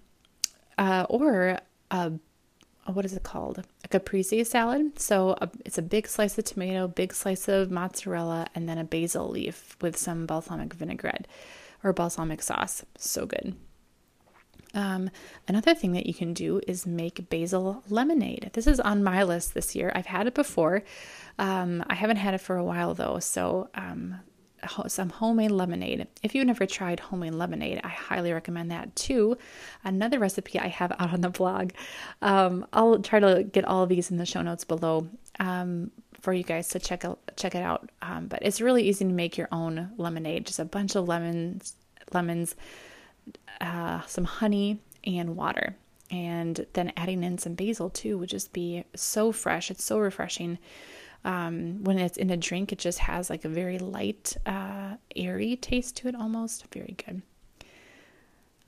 uh, 0.79 1.05
or 1.11 1.49
a, 1.49 1.63
a, 1.91 2.13
what 2.87 3.05
is 3.05 3.13
it 3.13 3.23
called? 3.23 3.65
A 3.85 3.89
caprese 3.89 4.45
salad. 4.45 4.99
So 4.99 5.37
a, 5.41 5.49
it's 5.65 5.79
a 5.79 5.83
big 5.83 6.09
slice 6.09 6.37
of 6.39 6.45
tomato, 6.45 6.89
big 6.89 7.13
slice 7.13 7.49
of 7.49 7.71
mozzarella, 7.71 8.47
and 8.55 8.69
then 8.69 8.79
a 8.79 8.85
basil 8.85 9.29
leaf 9.29 9.77
with 9.81 9.97
some 9.97 10.27
balsamic 10.27 10.75
vinaigrette 10.75 11.29
or 11.85 11.93
balsamic 11.93 12.43
sauce. 12.43 12.85
So 12.97 13.27
good. 13.27 13.55
Um, 14.75 15.11
another 15.47 15.75
thing 15.75 15.93
that 15.93 16.07
you 16.07 16.15
can 16.15 16.33
do 16.33 16.61
is 16.67 16.87
make 16.87 17.29
basil 17.29 17.83
lemonade. 17.89 18.51
This 18.55 18.67
is 18.67 18.81
on 18.81 19.05
my 19.05 19.23
list 19.23 19.55
this 19.55 19.75
year. 19.75 19.93
I've 19.95 20.07
had 20.07 20.27
it 20.27 20.35
before. 20.35 20.83
Um, 21.39 21.85
I 21.89 21.95
haven't 21.95 22.17
had 22.17 22.35
it 22.35 22.41
for 22.41 22.57
a 22.57 22.65
while 22.65 22.95
though. 22.95 23.19
So, 23.19 23.69
um, 23.75 24.21
some 24.87 25.11
homemade 25.11 25.51
lemonade. 25.51 26.07
If 26.23 26.35
you've 26.35 26.47
never 26.47 26.67
tried 26.67 27.01
homemade 27.01 27.35
lemonade, 27.35 27.81
I 27.83 27.89
highly 27.89 28.33
recommend 28.33 28.71
that 28.71 28.95
too. 28.97 29.37
Another 29.85 30.19
recipe 30.19 30.59
I 30.59 30.69
have 30.69 30.93
out 30.99 31.13
on 31.13 31.21
the 31.21 31.31
blog. 31.31 31.73
Um, 32.21 32.67
I'll 32.73 33.01
try 33.01 33.21
to 33.21 33.43
get 33.45 33.65
all 33.65 33.83
of 33.83 33.89
these 33.89 34.11
in 34.11 34.17
the 34.17 34.27
show 34.27 34.43
notes 34.43 34.65
below 34.65 35.09
um, 35.41 35.91
for 36.21 36.33
you 36.33 36.45
guys 36.45 36.69
to 36.69 36.79
check 36.79 37.05
out, 37.05 37.19
check 37.37 37.55
it 37.55 37.63
out. 37.63 37.91
Um, 38.01 38.27
but 38.27 38.41
it's 38.43 38.61
really 38.61 38.85
easy 38.89 39.05
to 39.05 39.13
make 39.13 39.37
your 39.37 39.49
own 39.51 39.91
lemonade. 39.97 40.47
Just 40.47 40.59
a 40.59 40.65
bunch 40.65 40.95
of 40.95 41.09
lemons, 41.09 41.75
lemons 42.13 42.55
uh, 43.61 44.01
some 44.07 44.25
honey 44.25 44.81
and 45.05 45.37
water. 45.37 45.77
And 46.11 46.67
then 46.75 46.93
adding 46.97 47.25
in 47.25 47.39
some 47.39 47.55
basil 47.55 47.89
too 47.91 48.19
would 48.19 48.29
just 48.29 48.53
be 48.53 48.85
so 48.95 49.33
fresh. 49.33 49.71
It's 49.71 49.85
so 49.85 49.99
refreshing. 49.99 50.59
Um, 51.25 51.85
when 51.85 51.99
it's 51.99 52.17
in 52.17 52.31
a 52.31 52.37
drink, 52.37 52.73
it 52.73 52.79
just 52.79 52.99
has 53.01 53.31
like 53.31 53.45
a 53.45 53.49
very 53.49 53.79
light, 53.79 54.37
uh, 54.45 54.97
airy 55.15 55.57
taste 55.57 55.97
to 55.99 56.09
it 56.09 56.15
almost. 56.15 56.67
Very 56.73 56.97
good. 57.05 57.23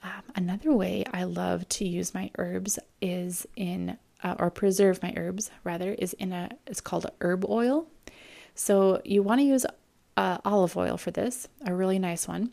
Um, 0.03 0.23
another 0.37 0.73
way 0.73 1.05
I 1.13 1.25
love 1.25 1.69
to 1.71 1.87
use 1.87 2.15
my 2.15 2.31
herbs 2.39 2.79
is 3.01 3.47
in, 3.57 3.97
uh, 4.23 4.37
or 4.39 4.51
preserve 4.51 5.03
my 5.03 5.15
herbs 5.17 5.51
rather, 5.65 5.95
is 5.95 6.13
in 6.15 6.33
a, 6.33 6.51
it's 6.67 6.81
called 6.81 7.07
herb 7.21 7.49
oil. 7.49 7.87
So 8.55 9.01
you 9.05 9.23
want 9.23 9.41
to 9.41 9.45
use 9.45 9.67
uh, 10.17 10.39
olive 10.45 10.77
oil 10.77 10.97
for 10.97 11.11
this, 11.11 11.49
a 11.67 11.75
really 11.75 11.99
nice 11.99 12.29
one 12.29 12.51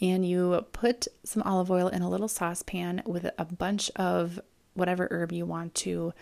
and 0.00 0.26
you 0.26 0.64
put 0.72 1.06
some 1.24 1.42
olive 1.42 1.70
oil 1.70 1.88
in 1.88 2.02
a 2.02 2.08
little 2.08 2.28
saucepan 2.28 3.02
with 3.06 3.30
a 3.38 3.44
bunch 3.44 3.90
of 3.96 4.40
whatever 4.74 5.08
herb 5.10 5.32
you 5.32 5.46
want 5.46 5.74
to 5.74 6.12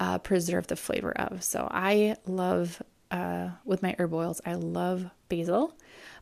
uh, 0.00 0.18
preserve 0.18 0.66
the 0.66 0.76
flavor 0.76 1.12
of. 1.12 1.44
So 1.44 1.68
I 1.70 2.16
love, 2.26 2.82
uh, 3.10 3.50
with 3.64 3.82
my 3.82 3.94
herb 3.98 4.12
oils, 4.14 4.40
I 4.44 4.54
love 4.54 5.08
basil, 5.28 5.76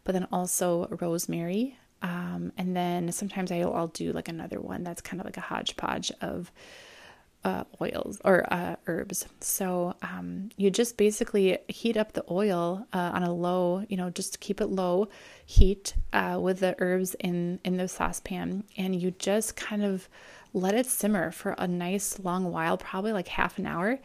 but 0.04 0.12
then 0.12 0.26
also 0.30 0.88
rosemary. 1.00 1.78
Um, 2.02 2.52
and 2.56 2.76
then 2.76 3.11
sometimes 3.12 3.50
I'll, 3.50 3.73
I'll 3.73 3.88
do 3.88 4.12
like 4.12 4.28
another 4.28 4.61
one 4.61 4.85
that's 4.85 5.00
kind 5.00 5.20
of 5.20 5.25
like 5.25 5.37
a 5.37 5.40
hodgepodge 5.40 6.12
of 6.20 6.52
uh, 7.44 7.64
oils 7.80 8.20
or 8.25 8.52
uh, 8.52 8.76
herbs. 8.87 9.26
So 9.40 9.94
um, 10.02 10.50
you 10.56 10.70
just 10.70 10.97
basically 10.97 11.58
heat 11.68 11.97
up 11.97 12.12
the 12.12 12.25
oil 12.30 12.87
uh, 12.92 13.11
on 13.14 13.23
a 13.23 13.32
low, 13.32 13.85
you 13.88 13.97
know, 13.97 14.11
just 14.11 14.40
keep 14.40 14.61
it 14.61 14.66
low 14.66 15.08
heat 15.47 15.94
uh, 16.12 16.38
with 16.40 16.61
the 16.61 16.75
herbs 16.78 17.14
in 17.20 17.61
in 17.64 17.76
the 17.76 17.88
saucepan, 17.88 18.64
and 18.76 19.00
you 19.00 19.12
just 19.12 19.56
kind 19.56 19.85
of 19.85 20.08
let 20.52 20.75
it 20.75 20.87
simmer 20.87 21.31
for 21.31 21.55
a 21.59 21.69
nice 21.69 22.19
long 22.19 22.50
while, 22.50 22.76
probably 22.76 23.12
like 23.12 23.28
half 23.28 23.59
an 23.59 23.67
hour, 23.67 23.99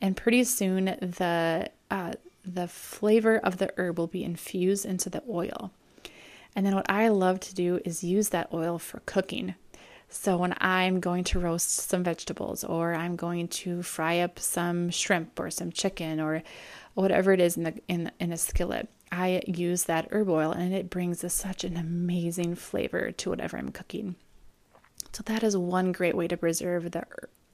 and 0.00 0.16
pretty 0.16 0.44
soon 0.44 0.84
the 0.84 1.70
uh, 1.90 2.12
the 2.44 2.68
flavor 2.68 3.38
of 3.38 3.58
the 3.58 3.72
herb 3.76 3.98
will 3.98 4.06
be 4.06 4.24
infused 4.24 4.84
into 4.84 5.08
the 5.08 5.22
oil. 5.28 5.70
And 6.54 6.64
then 6.64 6.74
what 6.74 6.90
I 6.90 7.08
love 7.08 7.40
to 7.40 7.54
do 7.54 7.80
is 7.84 8.04
use 8.04 8.28
that 8.28 8.52
oil 8.52 8.78
for 8.78 9.00
cooking. 9.06 9.54
So 10.08 10.36
when 10.36 10.54
I'm 10.60 11.00
going 11.00 11.24
to 11.24 11.40
roast 11.40 11.70
some 11.70 12.04
vegetables 12.04 12.62
or 12.62 12.94
I'm 12.94 13.16
going 13.16 13.48
to 13.48 13.82
fry 13.82 14.20
up 14.20 14.38
some 14.38 14.90
shrimp 14.90 15.40
or 15.40 15.50
some 15.50 15.72
chicken 15.72 16.20
or 16.20 16.42
whatever 16.94 17.32
it 17.32 17.40
is 17.40 17.56
in 17.56 17.64
the 17.64 17.74
in 17.88 18.12
in 18.20 18.32
a 18.32 18.36
skillet, 18.36 18.88
I 19.10 19.42
use 19.46 19.84
that 19.84 20.08
herb 20.12 20.28
oil 20.28 20.52
and 20.52 20.72
it 20.72 20.90
brings 20.90 21.24
a, 21.24 21.30
such 21.30 21.64
an 21.64 21.76
amazing 21.76 22.54
flavor 22.54 23.10
to 23.10 23.30
whatever 23.30 23.56
I'm 23.56 23.70
cooking. 23.70 24.16
So 25.14 25.22
that 25.26 25.42
is 25.42 25.56
one 25.56 25.92
great 25.92 26.16
way 26.16 26.26
to 26.28 26.36
preserve 26.36 26.90
the 26.90 27.04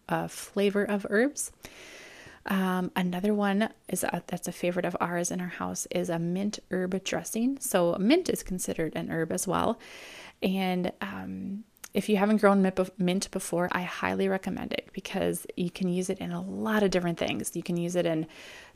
uh, 0.08 0.28
flavor 0.28 0.84
of 0.84 1.06
herbs. 1.10 1.52
Um, 2.46 2.90
another 2.96 3.34
one 3.34 3.68
is 3.88 4.02
a, 4.02 4.22
that's 4.26 4.48
a 4.48 4.52
favorite 4.52 4.86
of 4.86 4.96
ours 4.98 5.30
in 5.30 5.42
our 5.42 5.48
house 5.48 5.86
is 5.90 6.08
a 6.08 6.18
mint 6.18 6.58
herb 6.70 7.04
dressing. 7.04 7.58
So 7.60 7.96
mint 8.00 8.30
is 8.30 8.42
considered 8.42 8.96
an 8.96 9.10
herb 9.10 9.30
as 9.30 9.46
well, 9.46 9.78
and 10.42 10.90
um, 11.02 11.64
if 11.92 12.08
you 12.08 12.16
haven't 12.16 12.40
grown 12.40 12.62
mint 12.98 13.30
before, 13.30 13.68
I 13.72 13.82
highly 13.82 14.28
recommend 14.28 14.72
it 14.72 14.88
because 14.92 15.46
you 15.56 15.70
can 15.70 15.88
use 15.88 16.08
it 16.08 16.18
in 16.18 16.32
a 16.32 16.40
lot 16.40 16.82
of 16.82 16.90
different 16.90 17.18
things. 17.18 17.54
You 17.54 17.62
can 17.62 17.76
use 17.76 17.96
it 17.96 18.06
in 18.06 18.26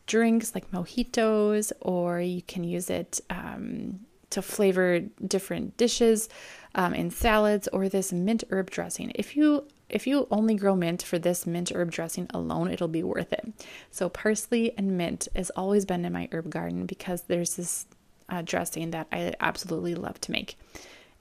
drinks 0.06 0.54
like 0.54 0.70
mojitos, 0.72 1.72
or 1.80 2.20
you 2.20 2.42
can 2.42 2.64
use 2.64 2.90
it 2.90 3.20
um, 3.30 4.00
to 4.34 4.42
flavor 4.42 5.00
different 5.26 5.76
dishes 5.76 6.28
um, 6.74 6.94
in 6.94 7.10
salads, 7.10 7.68
or 7.68 7.88
this 7.88 8.12
mint 8.12 8.44
herb 8.50 8.70
dressing. 8.70 9.12
If 9.14 9.36
you 9.36 9.66
if 9.88 10.06
you 10.06 10.26
only 10.30 10.54
grow 10.54 10.74
mint 10.74 11.02
for 11.02 11.18
this 11.18 11.46
mint 11.46 11.70
herb 11.72 11.90
dressing 11.90 12.26
alone, 12.34 12.70
it'll 12.70 12.88
be 12.88 13.02
worth 13.02 13.32
it. 13.32 13.52
So 13.90 14.08
parsley 14.08 14.76
and 14.76 14.96
mint 14.98 15.28
has 15.36 15.50
always 15.50 15.84
been 15.84 16.04
in 16.04 16.12
my 16.12 16.28
herb 16.32 16.50
garden 16.50 16.86
because 16.86 17.22
there's 17.22 17.56
this 17.56 17.86
uh, 18.28 18.42
dressing 18.42 18.90
that 18.90 19.06
I 19.12 19.34
absolutely 19.40 19.94
love 19.94 20.20
to 20.22 20.32
make. 20.32 20.56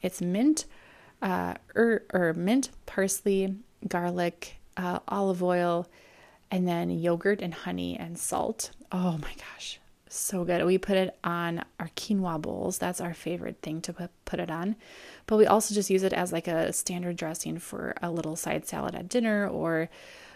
It's 0.02 0.22
mint 0.22 0.66
uh, 1.22 1.56
or, 1.76 2.04
or 2.14 2.34
mint, 2.34 2.70
parsley, 2.86 3.56
garlic, 3.88 4.56
uh, 4.76 5.00
olive 5.08 5.42
oil, 5.42 5.88
and 6.52 6.68
then 6.68 6.90
yogurt 6.90 7.42
and 7.42 7.54
honey 7.54 7.98
and 7.98 8.18
salt. 8.18 8.72
Oh 8.92 9.18
my 9.18 9.34
gosh, 9.38 9.80
so 10.10 10.44
good. 10.44 10.66
We 10.66 10.78
put 10.78 10.98
it 10.98 11.18
on 11.24 11.64
our 11.80 11.90
quinoa 11.96 12.42
bowls. 12.42 12.78
That's 12.78 13.02
our 13.02 13.14
favorite 13.14 13.62
thing 13.62 13.82
to 13.82 13.94
put, 14.26 14.40
it 14.40 14.52
on. 14.52 14.76
But 15.26 15.38
we 15.38 15.46
also 15.46 15.74
just 15.74 15.90
use 15.90 16.04
it 16.04 16.14
as 16.14 16.32
like 16.32 16.48
a 16.48 16.74
standard 16.74 17.18
dressing 17.18 17.58
for 17.60 17.96
a 18.02 18.12
little 18.12 18.36
side 18.36 18.68
salad 18.68 18.96
at 18.96 19.10
dinner 19.10 19.48
or, 19.48 19.90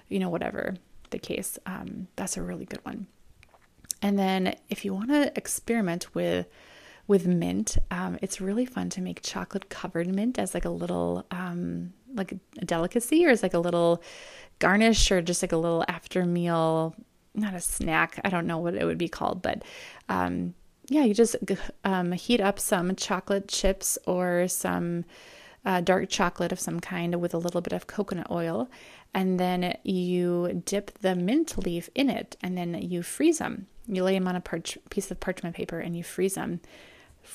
you 0.08 0.20
know, 0.20 0.30
whatever 0.30 0.76
the 1.10 1.20
case. 1.20 1.60
Um, 1.66 2.08
that's 2.16 2.38
a 2.38 2.42
really 2.42 2.66
good 2.66 2.84
one. 2.84 3.08
And 4.02 4.18
then 4.18 4.56
if 4.70 4.86
you 4.86 4.94
want 4.94 5.10
to 5.10 5.32
experiment 5.36 6.14
with 6.16 6.48
with 7.08 7.26
mint. 7.26 7.78
Um, 7.90 8.20
it's 8.22 8.42
really 8.42 8.66
fun 8.66 8.90
to 8.92 9.02
make 9.02 9.22
chocolate 9.22 9.70
covered 9.70 10.14
mint 10.14 10.38
as 10.38 10.54
like 10.54 10.66
a 10.66 10.70
little 10.70 11.26
um, 11.32 11.94
like 12.14 12.34
a 12.60 12.66
delicacy 12.66 13.26
or 13.26 13.30
as 13.30 13.42
like 13.42 13.54
a 13.54 13.60
little 13.60 14.02
garnish 14.60 15.12
or 15.12 15.22
just 15.22 15.42
like 15.42 15.52
a 15.52 15.58
little 15.58 15.86
after 15.88 16.26
meal, 16.26 16.96
not 17.38 17.53
a 17.53 17.62
snack. 17.62 18.20
I 18.24 18.29
don't 18.29 18.48
know 18.48 18.58
what 18.58 18.75
it 18.75 18.86
would 18.86 18.98
be 18.98 19.08
called, 19.08 19.41
but 19.41 19.63
um, 20.10 20.53
yeah, 20.89 21.03
you 21.03 21.13
just 21.13 21.36
um, 21.84 22.12
heat 22.12 22.41
up 22.41 22.60
some 22.60 22.96
chocolate 22.96 23.48
chips 23.48 23.98
or 24.06 24.48
some 24.48 25.06
uh, 25.65 25.82
dark 25.82 26.10
chocolate 26.10 26.51
of 26.51 26.60
some 26.60 26.79
kind 26.79 27.20
with 27.22 27.34
a 27.34 27.38
little 27.38 27.62
bit 27.62 27.74
of 27.74 27.88
coconut 27.88 28.27
oil, 28.32 28.70
and 29.13 29.39
then 29.39 29.77
you 29.84 30.62
dip 30.65 31.00
the 31.00 31.15
mint 31.15 31.58
leaf 31.63 31.89
in 31.96 32.10
it, 32.10 32.36
and 32.41 32.58
then 32.58 32.74
you 32.82 33.03
freeze 33.03 33.38
them. 33.38 33.67
You 33.88 34.03
lay 34.03 34.13
them 34.13 34.27
on 34.27 34.36
a 34.36 34.41
parch- 34.41 34.77
piece 34.89 35.12
of 35.12 35.20
parchment 35.20 35.56
paper 35.56 35.79
and 35.79 35.96
you 35.96 36.03
freeze 36.03 36.36
them 36.36 36.60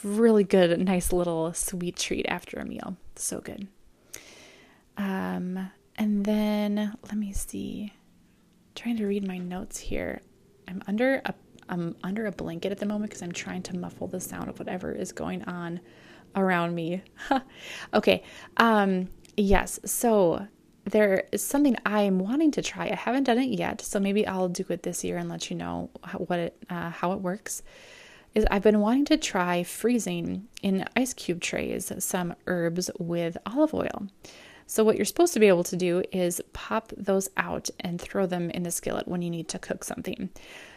really 0.04 0.44
good, 0.44 0.78
nice 0.78 1.12
little 1.12 1.52
sweet 1.54 1.96
treat 1.96 2.26
after 2.28 2.58
a 2.58 2.64
meal. 2.64 2.96
So 3.16 3.40
good. 3.40 3.68
Um, 4.96 5.70
and 5.96 6.24
then 6.24 6.96
let 7.02 7.16
me 7.16 7.32
see. 7.32 7.92
Trying 8.74 8.96
to 8.98 9.06
read 9.06 9.26
my 9.26 9.38
notes 9.38 9.78
here. 9.78 10.20
I'm 10.68 10.82
under 10.86 11.20
a 11.24 11.34
I'm 11.68 11.96
under 12.02 12.26
a 12.26 12.32
blanket 12.32 12.72
at 12.72 12.78
the 12.78 12.86
moment 12.86 13.10
because 13.10 13.22
I'm 13.22 13.32
trying 13.32 13.62
to 13.62 13.76
muffle 13.76 14.06
the 14.06 14.20
sound 14.20 14.48
of 14.48 14.58
whatever 14.58 14.92
is 14.92 15.12
going 15.12 15.44
on 15.44 15.80
around 16.34 16.74
me. 16.74 17.02
okay. 17.94 18.22
Um, 18.56 19.08
yes. 19.36 19.80
So 19.84 20.46
there 20.84 21.24
is 21.32 21.42
something 21.42 21.76
I'm 21.86 22.18
wanting 22.18 22.50
to 22.52 22.62
try. 22.62 22.88
I 22.88 22.94
haven't 22.94 23.24
done 23.24 23.38
it 23.38 23.50
yet, 23.50 23.80
so 23.80 24.00
maybe 24.00 24.26
I'll 24.26 24.48
do 24.48 24.64
it 24.68 24.82
this 24.82 25.04
year 25.04 25.16
and 25.16 25.28
let 25.28 25.50
you 25.50 25.56
know 25.56 25.90
what 26.18 26.38
it 26.38 26.62
uh, 26.68 26.90
how 26.90 27.12
it 27.12 27.20
works. 27.20 27.62
Is 28.34 28.46
I've 28.50 28.62
been 28.62 28.80
wanting 28.80 29.04
to 29.06 29.16
try 29.18 29.62
freezing 29.62 30.48
in 30.62 30.86
ice 30.96 31.12
cube 31.12 31.40
trays 31.40 31.92
some 31.98 32.34
herbs 32.46 32.90
with 32.98 33.36
olive 33.46 33.74
oil. 33.74 34.08
So 34.72 34.84
what 34.84 34.96
you're 34.96 35.04
supposed 35.04 35.34
to 35.34 35.38
be 35.38 35.48
able 35.48 35.64
to 35.64 35.76
do 35.76 36.02
is 36.12 36.40
pop 36.54 36.94
those 36.96 37.28
out 37.36 37.68
and 37.80 38.00
throw 38.00 38.24
them 38.24 38.48
in 38.48 38.62
the 38.62 38.70
skillet 38.70 39.06
when 39.06 39.20
you 39.20 39.28
need 39.28 39.46
to 39.48 39.58
cook 39.58 39.84
something. 39.84 40.30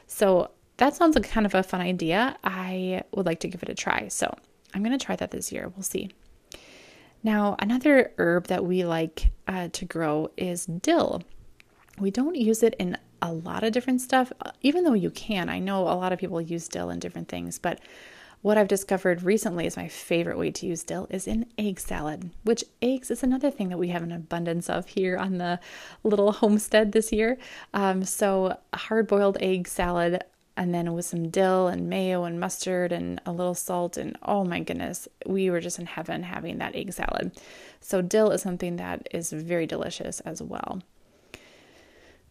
So 0.06 0.52
that 0.76 0.96
sounds 0.98 1.16
like 1.16 1.30
kind 1.30 1.46
of 1.46 1.56
a 1.56 1.64
fun 1.64 1.80
idea. 1.80 2.36
I 2.44 3.04
would 3.14 3.26
like 3.26 3.40
to 3.40 3.48
give 3.48 3.64
it 3.64 3.70
a 3.70 3.74
try. 3.74 4.10
So 4.10 4.36
I'm 4.74 4.84
going 4.84 5.00
to 5.00 5.06
try 5.06 5.16
that 5.16 5.32
this 5.32 5.50
year. 5.50 5.72
We'll 5.74 5.84
see. 5.84 6.10
Now, 7.24 7.56
another 7.60 8.12
herb 8.18 8.48
that 8.48 8.66
we 8.66 8.84
like 8.84 9.32
uh, 9.48 9.70
to 9.72 9.86
grow 9.86 10.30
is 10.36 10.66
dill. 10.66 11.24
We 11.98 12.12
don't 12.12 12.36
use 12.36 12.64
it 12.64 12.76
in 12.78 12.98
a 13.22 13.32
lot 13.32 13.64
of 13.64 13.72
different 13.72 14.02
stuff, 14.02 14.30
even 14.60 14.84
though 14.84 14.92
you 14.92 15.10
can. 15.10 15.48
I 15.48 15.60
know 15.60 15.84
a 15.84 15.96
lot 15.96 16.12
of 16.12 16.20
people 16.20 16.42
use 16.42 16.68
dill 16.68 16.90
in 16.90 17.00
different 17.00 17.30
things, 17.30 17.60
but 17.60 17.80
what 18.46 18.60
I've 18.60 18.68
discovered 18.68 19.24
recently 19.24 19.66
is 19.66 19.76
my 19.76 19.88
favorite 19.88 20.38
way 20.38 20.52
to 20.52 20.68
use 20.68 20.84
dill 20.84 21.08
is 21.10 21.26
in 21.26 21.48
egg 21.58 21.80
salad, 21.80 22.30
which 22.44 22.64
eggs 22.80 23.10
is 23.10 23.24
another 23.24 23.50
thing 23.50 23.70
that 23.70 23.80
we 23.80 23.88
have 23.88 24.04
an 24.04 24.12
abundance 24.12 24.70
of 24.70 24.86
here 24.86 25.18
on 25.18 25.40
the 25.40 25.60
little 26.04 26.32
homestead 26.32 26.92
this 26.92 27.12
year. 27.12 27.40
Um, 27.74 28.04
so, 28.04 28.60
hard 28.72 29.08
boiled 29.08 29.40
egg 29.42 29.68
salad, 29.68 30.24
and 30.56 30.76
then 30.76 30.94
with 30.94 31.06
some 31.06 31.30
dill 31.30 31.68
and 31.68 31.90
mayo 31.90 32.24
and 32.26 32.40
mustard 32.40 32.92
and 32.92 33.20
a 33.26 33.32
little 33.32 33.56
salt 33.56 33.98
and 33.98 34.16
oh 34.22 34.46
my 34.46 34.60
goodness 34.60 35.08
we 35.26 35.50
were 35.50 35.60
just 35.60 35.80
in 35.80 35.88
heaven 35.88 36.22
having 36.22 36.60
that 36.60 36.76
egg 36.76 36.94
salad. 36.94 37.32
So 37.82 38.04
dill 38.04 38.30
is 38.30 38.44
something 38.44 38.76
that 38.76 39.08
is 39.12 39.32
very 39.32 39.66
delicious 39.66 40.20
as 40.20 40.44
well. 40.44 40.84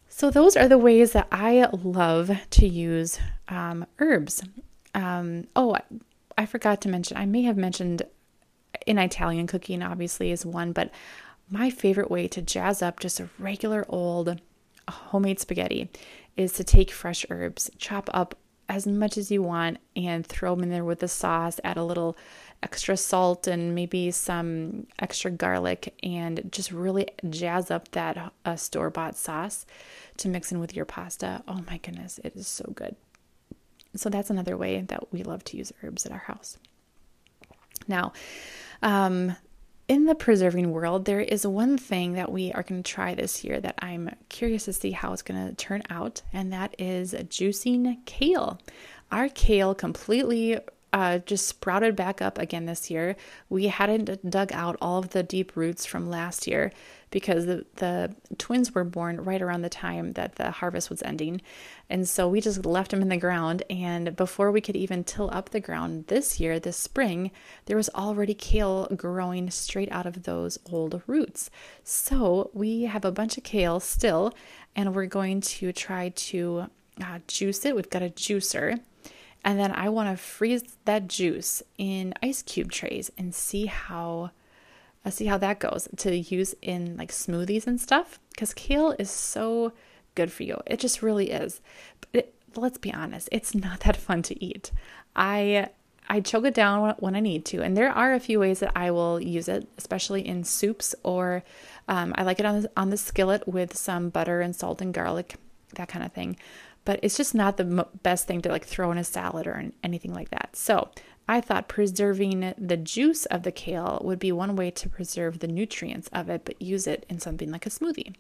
So 0.09 0.30
those 0.30 0.56
are 0.56 0.68
the 0.68 0.78
ways 0.78 1.11
that 1.11 1.26
i 1.33 1.68
love 1.73 2.30
to 2.50 2.68
use 2.68 3.18
um, 3.49 3.85
herbs 3.99 4.44
um, 4.94 5.46
oh 5.56 5.76
I 6.36 6.46
forgot 6.46 6.80
to 6.82 6.88
mention 6.88 7.16
i 7.16 7.26
may 7.26 7.42
have 7.42 7.56
mentioned 7.56 8.02
in 8.86 8.98
italian 8.98 9.46
cooking 9.46 9.82
obviously 9.82 10.32
is 10.32 10.44
one 10.44 10.72
but 10.72 10.90
my 11.48 11.70
favorite 11.70 12.10
way 12.10 12.26
to 12.28 12.42
jazz 12.42 12.82
up 12.82 12.98
just 12.98 13.20
a 13.20 13.28
regular 13.38 13.84
old 13.88 14.40
homemade 14.88 15.40
spaghetti 15.40 15.90
is 16.36 16.52
to 16.54 16.64
take 16.64 16.90
fresh 16.90 17.24
herbs, 17.30 17.70
chop 17.78 18.10
up 18.12 18.36
as 18.68 18.86
much 18.86 19.18
as 19.18 19.30
you 19.30 19.42
want, 19.42 19.78
and 19.94 20.26
throw 20.26 20.54
them 20.54 20.64
in 20.64 20.70
there 20.70 20.84
with 20.84 21.00
the 21.00 21.08
sauce. 21.08 21.60
Add 21.64 21.76
a 21.76 21.84
little 21.84 22.16
extra 22.62 22.96
salt 22.96 23.46
and 23.46 23.74
maybe 23.74 24.10
some 24.10 24.86
extra 24.98 25.30
garlic, 25.30 25.94
and 26.02 26.48
just 26.50 26.72
really 26.72 27.06
jazz 27.28 27.70
up 27.70 27.90
that 27.92 28.32
uh, 28.44 28.56
store 28.56 28.90
bought 28.90 29.16
sauce 29.16 29.66
to 30.16 30.28
mix 30.28 30.50
in 30.50 30.60
with 30.60 30.74
your 30.74 30.86
pasta. 30.86 31.42
Oh 31.46 31.62
my 31.66 31.78
goodness, 31.78 32.18
it 32.24 32.34
is 32.36 32.48
so 32.48 32.72
good. 32.74 32.96
So, 33.96 34.10
that's 34.10 34.30
another 34.30 34.56
way 34.56 34.80
that 34.82 35.12
we 35.12 35.22
love 35.22 35.44
to 35.44 35.56
use 35.56 35.72
herbs 35.82 36.06
at 36.06 36.12
our 36.12 36.18
house. 36.18 36.58
Now, 37.86 38.12
um, 38.82 39.36
in 39.86 40.06
the 40.06 40.14
preserving 40.14 40.70
world, 40.72 41.04
there 41.04 41.20
is 41.20 41.46
one 41.46 41.76
thing 41.76 42.14
that 42.14 42.32
we 42.32 42.52
are 42.52 42.62
going 42.62 42.82
to 42.82 42.90
try 42.90 43.14
this 43.14 43.44
year 43.44 43.60
that 43.60 43.74
I'm 43.80 44.10
curious 44.30 44.64
to 44.64 44.72
see 44.72 44.92
how 44.92 45.12
it's 45.12 45.22
going 45.22 45.48
to 45.48 45.54
turn 45.54 45.82
out, 45.90 46.22
and 46.32 46.52
that 46.52 46.74
is 46.78 47.12
juicing 47.12 47.98
kale. 48.06 48.58
Our 49.12 49.28
kale 49.28 49.74
completely 49.74 50.58
uh, 50.94 51.18
just 51.18 51.48
sprouted 51.48 51.96
back 51.96 52.22
up 52.22 52.38
again 52.38 52.66
this 52.66 52.88
year. 52.88 53.16
We 53.48 53.66
hadn't 53.66 54.30
dug 54.30 54.52
out 54.52 54.76
all 54.80 55.00
of 55.00 55.10
the 55.10 55.24
deep 55.24 55.56
roots 55.56 55.84
from 55.84 56.08
last 56.08 56.46
year 56.46 56.70
because 57.10 57.46
the, 57.46 57.66
the 57.76 58.14
twins 58.38 58.72
were 58.76 58.84
born 58.84 59.20
right 59.20 59.42
around 59.42 59.62
the 59.62 59.68
time 59.68 60.12
that 60.12 60.36
the 60.36 60.52
harvest 60.52 60.90
was 60.90 61.02
ending. 61.02 61.42
And 61.90 62.08
so 62.08 62.28
we 62.28 62.40
just 62.40 62.64
left 62.64 62.92
them 62.92 63.02
in 63.02 63.08
the 63.08 63.16
ground. 63.16 63.64
And 63.68 64.14
before 64.14 64.52
we 64.52 64.60
could 64.60 64.76
even 64.76 65.02
till 65.02 65.28
up 65.32 65.50
the 65.50 65.58
ground 65.58 66.07
this 66.07 66.38
year, 66.38 66.61
this 66.61 66.76
spring, 66.76 67.33
there 67.66 67.76
was 67.76 67.90
already 67.96 68.35
kale 68.35 68.87
growing 68.94 69.50
straight 69.50 69.90
out 69.90 70.07
of 70.07 70.22
those 70.22 70.61
old 70.70 71.02
roots. 71.09 71.50
So 71.83 72.52
we 72.54 72.83
have 72.83 73.04
a 73.04 73.11
bunch 73.11 73.37
of 73.37 73.42
kale 73.42 73.80
still, 73.80 74.33
and 74.76 74.94
we're 74.94 75.07
going 75.07 75.40
to 75.40 75.72
try 75.72 76.11
to 76.11 76.66
uh, 77.02 77.18
juice 77.26 77.64
it. 77.64 77.74
We've 77.74 77.90
got 77.90 78.02
a 78.02 78.11
juicer. 78.11 78.78
And 79.44 79.59
then 79.59 79.72
I 79.72 79.90
want 79.90 80.11
to 80.11 80.16
freeze 80.16 80.62
that 80.87 81.07
juice 81.07 81.62
in 81.76 82.14
ice 82.22 82.42
cube 82.42 82.72
trays 82.72 83.12
and 83.18 83.35
see 83.35 83.66
how 83.66 84.30
uh, 85.04 85.11
see 85.11 85.26
how 85.26 85.37
that 85.37 85.61
goes 85.61 85.87
to 85.98 86.16
use 86.16 86.54
in 86.62 86.96
like 86.96 87.12
smoothies 87.12 87.66
and 87.66 87.78
stuff 87.78 88.18
because 88.30 88.54
kale 88.54 88.96
is 88.98 89.11
so 89.11 89.72
good 90.14 90.33
for 90.33 90.44
you. 90.44 90.61
It 90.66 90.80
just 90.80 91.02
really 91.02 91.30
is. 91.30 91.61
But 92.00 92.09
it, 92.14 92.35
let's 92.57 92.78
be 92.78 92.92
honest, 92.92 93.28
it's 93.30 93.54
not 93.54 93.80
that 93.80 93.96
fun 93.96 94.22
to 94.22 94.44
eat. 94.44 94.72
I 95.14 95.68
I 96.09 96.20
choke 96.20 96.44
it 96.44 96.54
down 96.54 96.94
when 96.98 97.16
I 97.16 97.20
need 97.20 97.46
to, 97.46 97.62
and 97.62 97.76
there 97.76 97.90
are 97.90 98.12
a 98.12 98.20
few 98.20 98.38
ways 98.38 98.61
that 98.61 98.72
I 98.76 98.90
will 98.90 99.20
use 99.20 99.48
it, 99.48 99.66
especially 99.78 100.26
in 100.26 100.44
soups 100.44 100.94
or 101.02 101.42
um, 101.88 102.14
I 102.16 102.24
like 102.24 102.40
it 102.40 102.46
on 102.46 102.62
the, 102.62 102.70
on 102.76 102.90
the 102.90 102.96
skillet 102.96 103.46
with 103.48 103.76
some 103.76 104.11
butter 104.11 104.40
and 104.40 104.54
salt 104.54 104.83
and 104.83 104.92
garlic, 104.92 105.37
that 105.74 105.88
kind 105.88 106.04
of 106.04 106.12
thing. 106.12 106.37
But 106.85 107.01
it's 107.03 107.16
just 107.16 107.35
not 107.35 107.57
the 107.57 107.87
best 108.03 108.27
thing 108.27 108.42
to 108.42 108.51
like 108.51 108.64
throw 108.64 108.90
in 108.90 108.99
a 108.99 109.05
salad 109.05 109.47
or 109.47 109.70
anything 109.83 110.12
like 110.12 110.31
that. 110.31 110.55
So 110.55 110.90
I 111.27 111.40
thought 111.40 111.68
preserving 111.68 112.55
the 112.59 112.77
juice 112.77 113.25
of 113.27 113.42
the 113.42 113.53
kale 113.53 114.01
would 114.05 114.18
be 114.18 114.33
one 114.33 114.57
way 114.57 114.70
to 114.73 114.88
preserve 114.88 115.38
the 115.38 115.49
nutrients 115.49 116.09
of 116.12 116.29
it, 116.29 116.42
but 116.44 116.61
use 116.61 116.87
it 116.87 117.07
in 117.09 117.18
something 117.18 117.51
like 117.51 117.64
a 117.64 117.70
smoothie. 117.70 118.14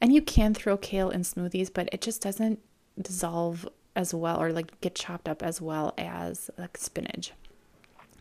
And 0.00 0.14
you 0.14 0.22
can 0.22 0.54
throw 0.54 0.78
kale 0.78 1.10
in 1.10 1.22
smoothies, 1.22 1.70
but 1.72 1.90
it 1.92 2.00
just 2.00 2.22
doesn't 2.22 2.60
dissolve 3.00 3.68
as 3.94 4.14
well 4.14 4.40
or 4.40 4.52
like 4.52 4.80
get 4.80 4.94
chopped 4.94 5.28
up 5.28 5.42
as 5.42 5.60
well 5.60 5.92
as 5.98 6.50
like 6.56 6.76
spinach. 6.78 7.32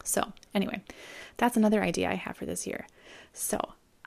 So, 0.03 0.33
anyway, 0.53 0.81
that's 1.37 1.57
another 1.57 1.81
idea 1.83 2.09
I 2.09 2.15
have 2.15 2.35
for 2.35 2.45
this 2.45 2.67
year. 2.67 2.87
So, 3.33 3.59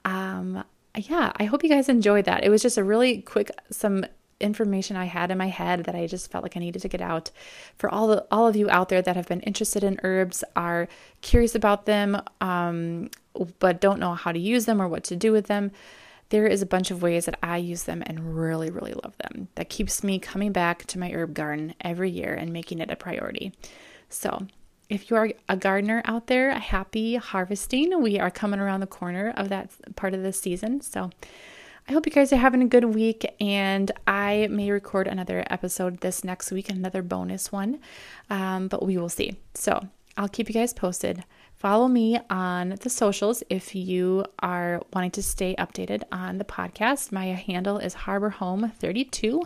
um 0.05 0.65
yeah, 0.95 1.33
I 1.37 1.45
hope 1.45 1.63
you 1.63 1.71
guys 1.71 1.89
enjoyed 1.89 2.27
that. 2.27 2.45
It 2.45 2.51
was 2.51 2.61
just 2.61 2.77
a 2.77 2.85
really 2.85 3.23
quick 3.23 3.51
some 3.71 4.05
information 4.43 4.97
I 4.97 5.05
had 5.05 5.31
in 5.31 5.39
my 5.39 5.49
head 5.49 5.85
that 5.85 5.95
I 5.95 6.07
just 6.07 6.31
felt 6.31 6.43
like 6.43 6.57
I 6.57 6.61
needed 6.61 6.83
to 6.83 6.89
get 6.89 7.01
out. 7.01 7.31
For 7.77 7.89
all 7.89 8.09
the, 8.09 8.27
all 8.31 8.47
of 8.47 8.57
you 8.57 8.69
out 8.71 8.89
there 8.89 9.03
that 9.03 9.17
have 9.17 9.29
been 9.29 9.41
interested 9.41 9.85
in 9.85 10.01
herbs, 10.03 10.45
are 10.57 10.89
curious 11.21 11.55
about 11.55 11.87
them, 11.87 12.21
um, 12.41 13.11
but 13.59 13.81
don't 13.81 14.01
know 14.01 14.15
how 14.15 14.33
to 14.33 14.39
use 14.39 14.67
them 14.67 14.81
or 14.81 14.89
what 14.89 15.05
to 15.05 15.17
do 15.17 15.33
with 15.33 15.47
them, 15.47 15.71
there 16.33 16.47
is 16.47 16.63
a 16.63 16.67
bunch 16.67 16.91
of 16.91 17.03
ways 17.03 17.27
that 17.27 17.39
I 17.43 17.59
use 17.59 17.83
them 17.83 18.03
and 18.07 18.37
really, 18.37 18.71
really 18.71 18.95
love 18.95 19.15
them. 19.19 19.49
That 19.55 19.69
keeps 19.69 20.03
me 20.03 20.19
coming 20.19 20.51
back 20.51 20.87
to 20.87 20.99
my 20.99 21.13
herb 21.13 21.35
garden 21.35 21.75
every 21.83 22.11
year 22.11 22.33
and 22.33 22.53
making 22.53 22.79
it 22.79 22.91
a 22.91 22.97
priority. 22.97 23.53
So, 24.09 24.47
if 24.89 25.11
you 25.11 25.17
are 25.17 25.31
a 25.49 25.57
gardener 25.57 26.03
out 26.05 26.27
there, 26.27 26.51
happy 26.59 27.17
harvesting. 27.17 28.03
We 28.03 28.19
are 28.19 28.31
coming 28.31 28.61
around 28.61 28.81
the 28.81 28.87
corner 28.87 29.33
of 29.37 29.49
that 29.49 29.71
part 29.97 30.15
of 30.15 30.23
the 30.23 30.33
season. 30.33 30.81
So, 30.81 31.11
I 31.88 31.92
hope 31.92 32.07
you 32.07 32.12
guys 32.12 32.33
are 32.33 32.37
having 32.37 32.62
a 32.62 32.68
good 32.68 32.85
week, 32.85 33.27
and 33.40 33.90
I 34.07 34.47
may 34.51 34.71
record 34.71 35.09
another 35.09 35.45
episode 35.51 35.99
this 36.01 36.23
next 36.23 36.53
week, 36.53 36.68
another 36.68 37.03
bonus 37.03 37.51
one, 37.51 37.81
um, 38.31 38.68
but 38.68 38.85
we 38.85 38.97
will 38.97 39.09
see. 39.09 39.37
So 39.55 39.81
I'll 40.16 40.29
keep 40.29 40.49
you 40.49 40.55
guys 40.55 40.73
posted. 40.73 41.25
Follow 41.57 41.88
me 41.88 42.21
on 42.31 42.77
the 42.81 42.90
socials 42.90 43.42
if 43.51 43.75
you 43.75 44.25
are 44.38 44.81
wanting 44.92 45.11
to 45.12 45.23
stay 45.23 45.57
updated 45.57 46.03
on 46.12 46.38
the 46.38 46.45
podcast. 46.45 47.11
My 47.11 47.27
handle 47.27 47.79
is 47.79 47.95
Harbor 47.95 48.31
Home 48.31 48.73
32 48.79 49.42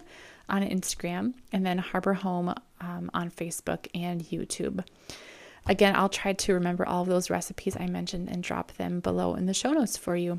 on 0.49 0.63
Instagram, 0.63 1.35
and 1.53 1.65
then 1.65 1.79
Harbor 1.79 2.15
Home 2.15 2.55
um, 2.81 3.11
on 3.15 3.31
Facebook 3.31 3.89
and 3.95 4.23
YouTube. 4.23 4.85
Again, 5.67 5.97
I'll 5.97 6.11
try 6.11 6.35
to 6.35 6.55
remember 6.55 6.87
all 6.87 7.03
of 7.03 7.09
those 7.09 7.31
recipes 7.31 7.77
I 7.81 7.87
mentioned 7.87 8.29
and 8.29 8.43
drop 8.43 8.73
them 8.75 9.01
below 9.01 9.35
in 9.35 9.47
the 9.47 9.55
show 9.55 9.73
notes 9.73 9.97
for 9.97 10.17
you. 10.17 10.39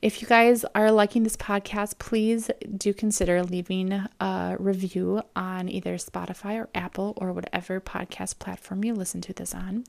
If 0.00 0.22
you 0.22 0.28
guys 0.28 0.64
are 0.76 0.92
liking 0.92 1.24
this 1.24 1.36
podcast, 1.36 1.98
please 1.98 2.52
do 2.76 2.94
consider 2.94 3.42
leaving 3.42 3.92
a 4.20 4.56
review 4.56 5.22
on 5.34 5.68
either 5.68 5.96
Spotify 5.96 6.60
or 6.60 6.68
Apple 6.72 7.14
or 7.16 7.32
whatever 7.32 7.80
podcast 7.80 8.38
platform 8.38 8.84
you 8.84 8.94
listen 8.94 9.20
to 9.22 9.32
this 9.32 9.54
on. 9.54 9.84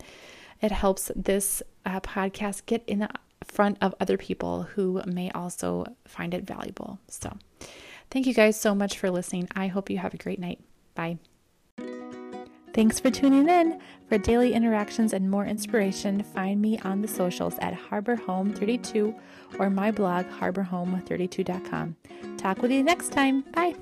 It 0.61 0.71
helps 0.71 1.11
this 1.15 1.61
uh, 1.85 1.99
podcast 1.99 2.65
get 2.65 2.83
in 2.87 2.99
the 2.99 3.09
front 3.45 3.77
of 3.81 3.93
other 3.99 4.17
people 4.17 4.63
who 4.63 4.99
may 5.05 5.29
also 5.31 5.85
find 6.07 6.33
it 6.33 6.43
valuable. 6.43 6.99
So, 7.07 7.37
thank 8.09 8.25
you 8.25 8.33
guys 8.33 8.59
so 8.59 8.73
much 8.73 8.97
for 8.97 9.11
listening. 9.11 9.47
I 9.55 9.67
hope 9.67 9.91
you 9.91 9.99
have 9.99 10.15
a 10.15 10.17
great 10.17 10.39
night. 10.39 10.59
Bye. 10.95 11.19
Thanks 12.73 12.99
for 12.99 13.09
tuning 13.09 13.49
in. 13.49 13.79
For 14.07 14.17
daily 14.17 14.53
interactions 14.53 15.13
and 15.13 15.29
more 15.29 15.45
inspiration, 15.45 16.23
find 16.23 16.61
me 16.61 16.79
on 16.79 17.01
the 17.01 17.07
socials 17.07 17.55
at 17.59 17.73
Harbor 17.73 18.15
Home 18.15 18.53
32 18.53 19.13
or 19.59 19.69
my 19.69 19.91
blog, 19.91 20.25
harborhome32.com. 20.25 21.95
Talk 22.37 22.61
with 22.61 22.71
you 22.71 22.83
next 22.83 23.11
time. 23.11 23.41
Bye. 23.53 23.75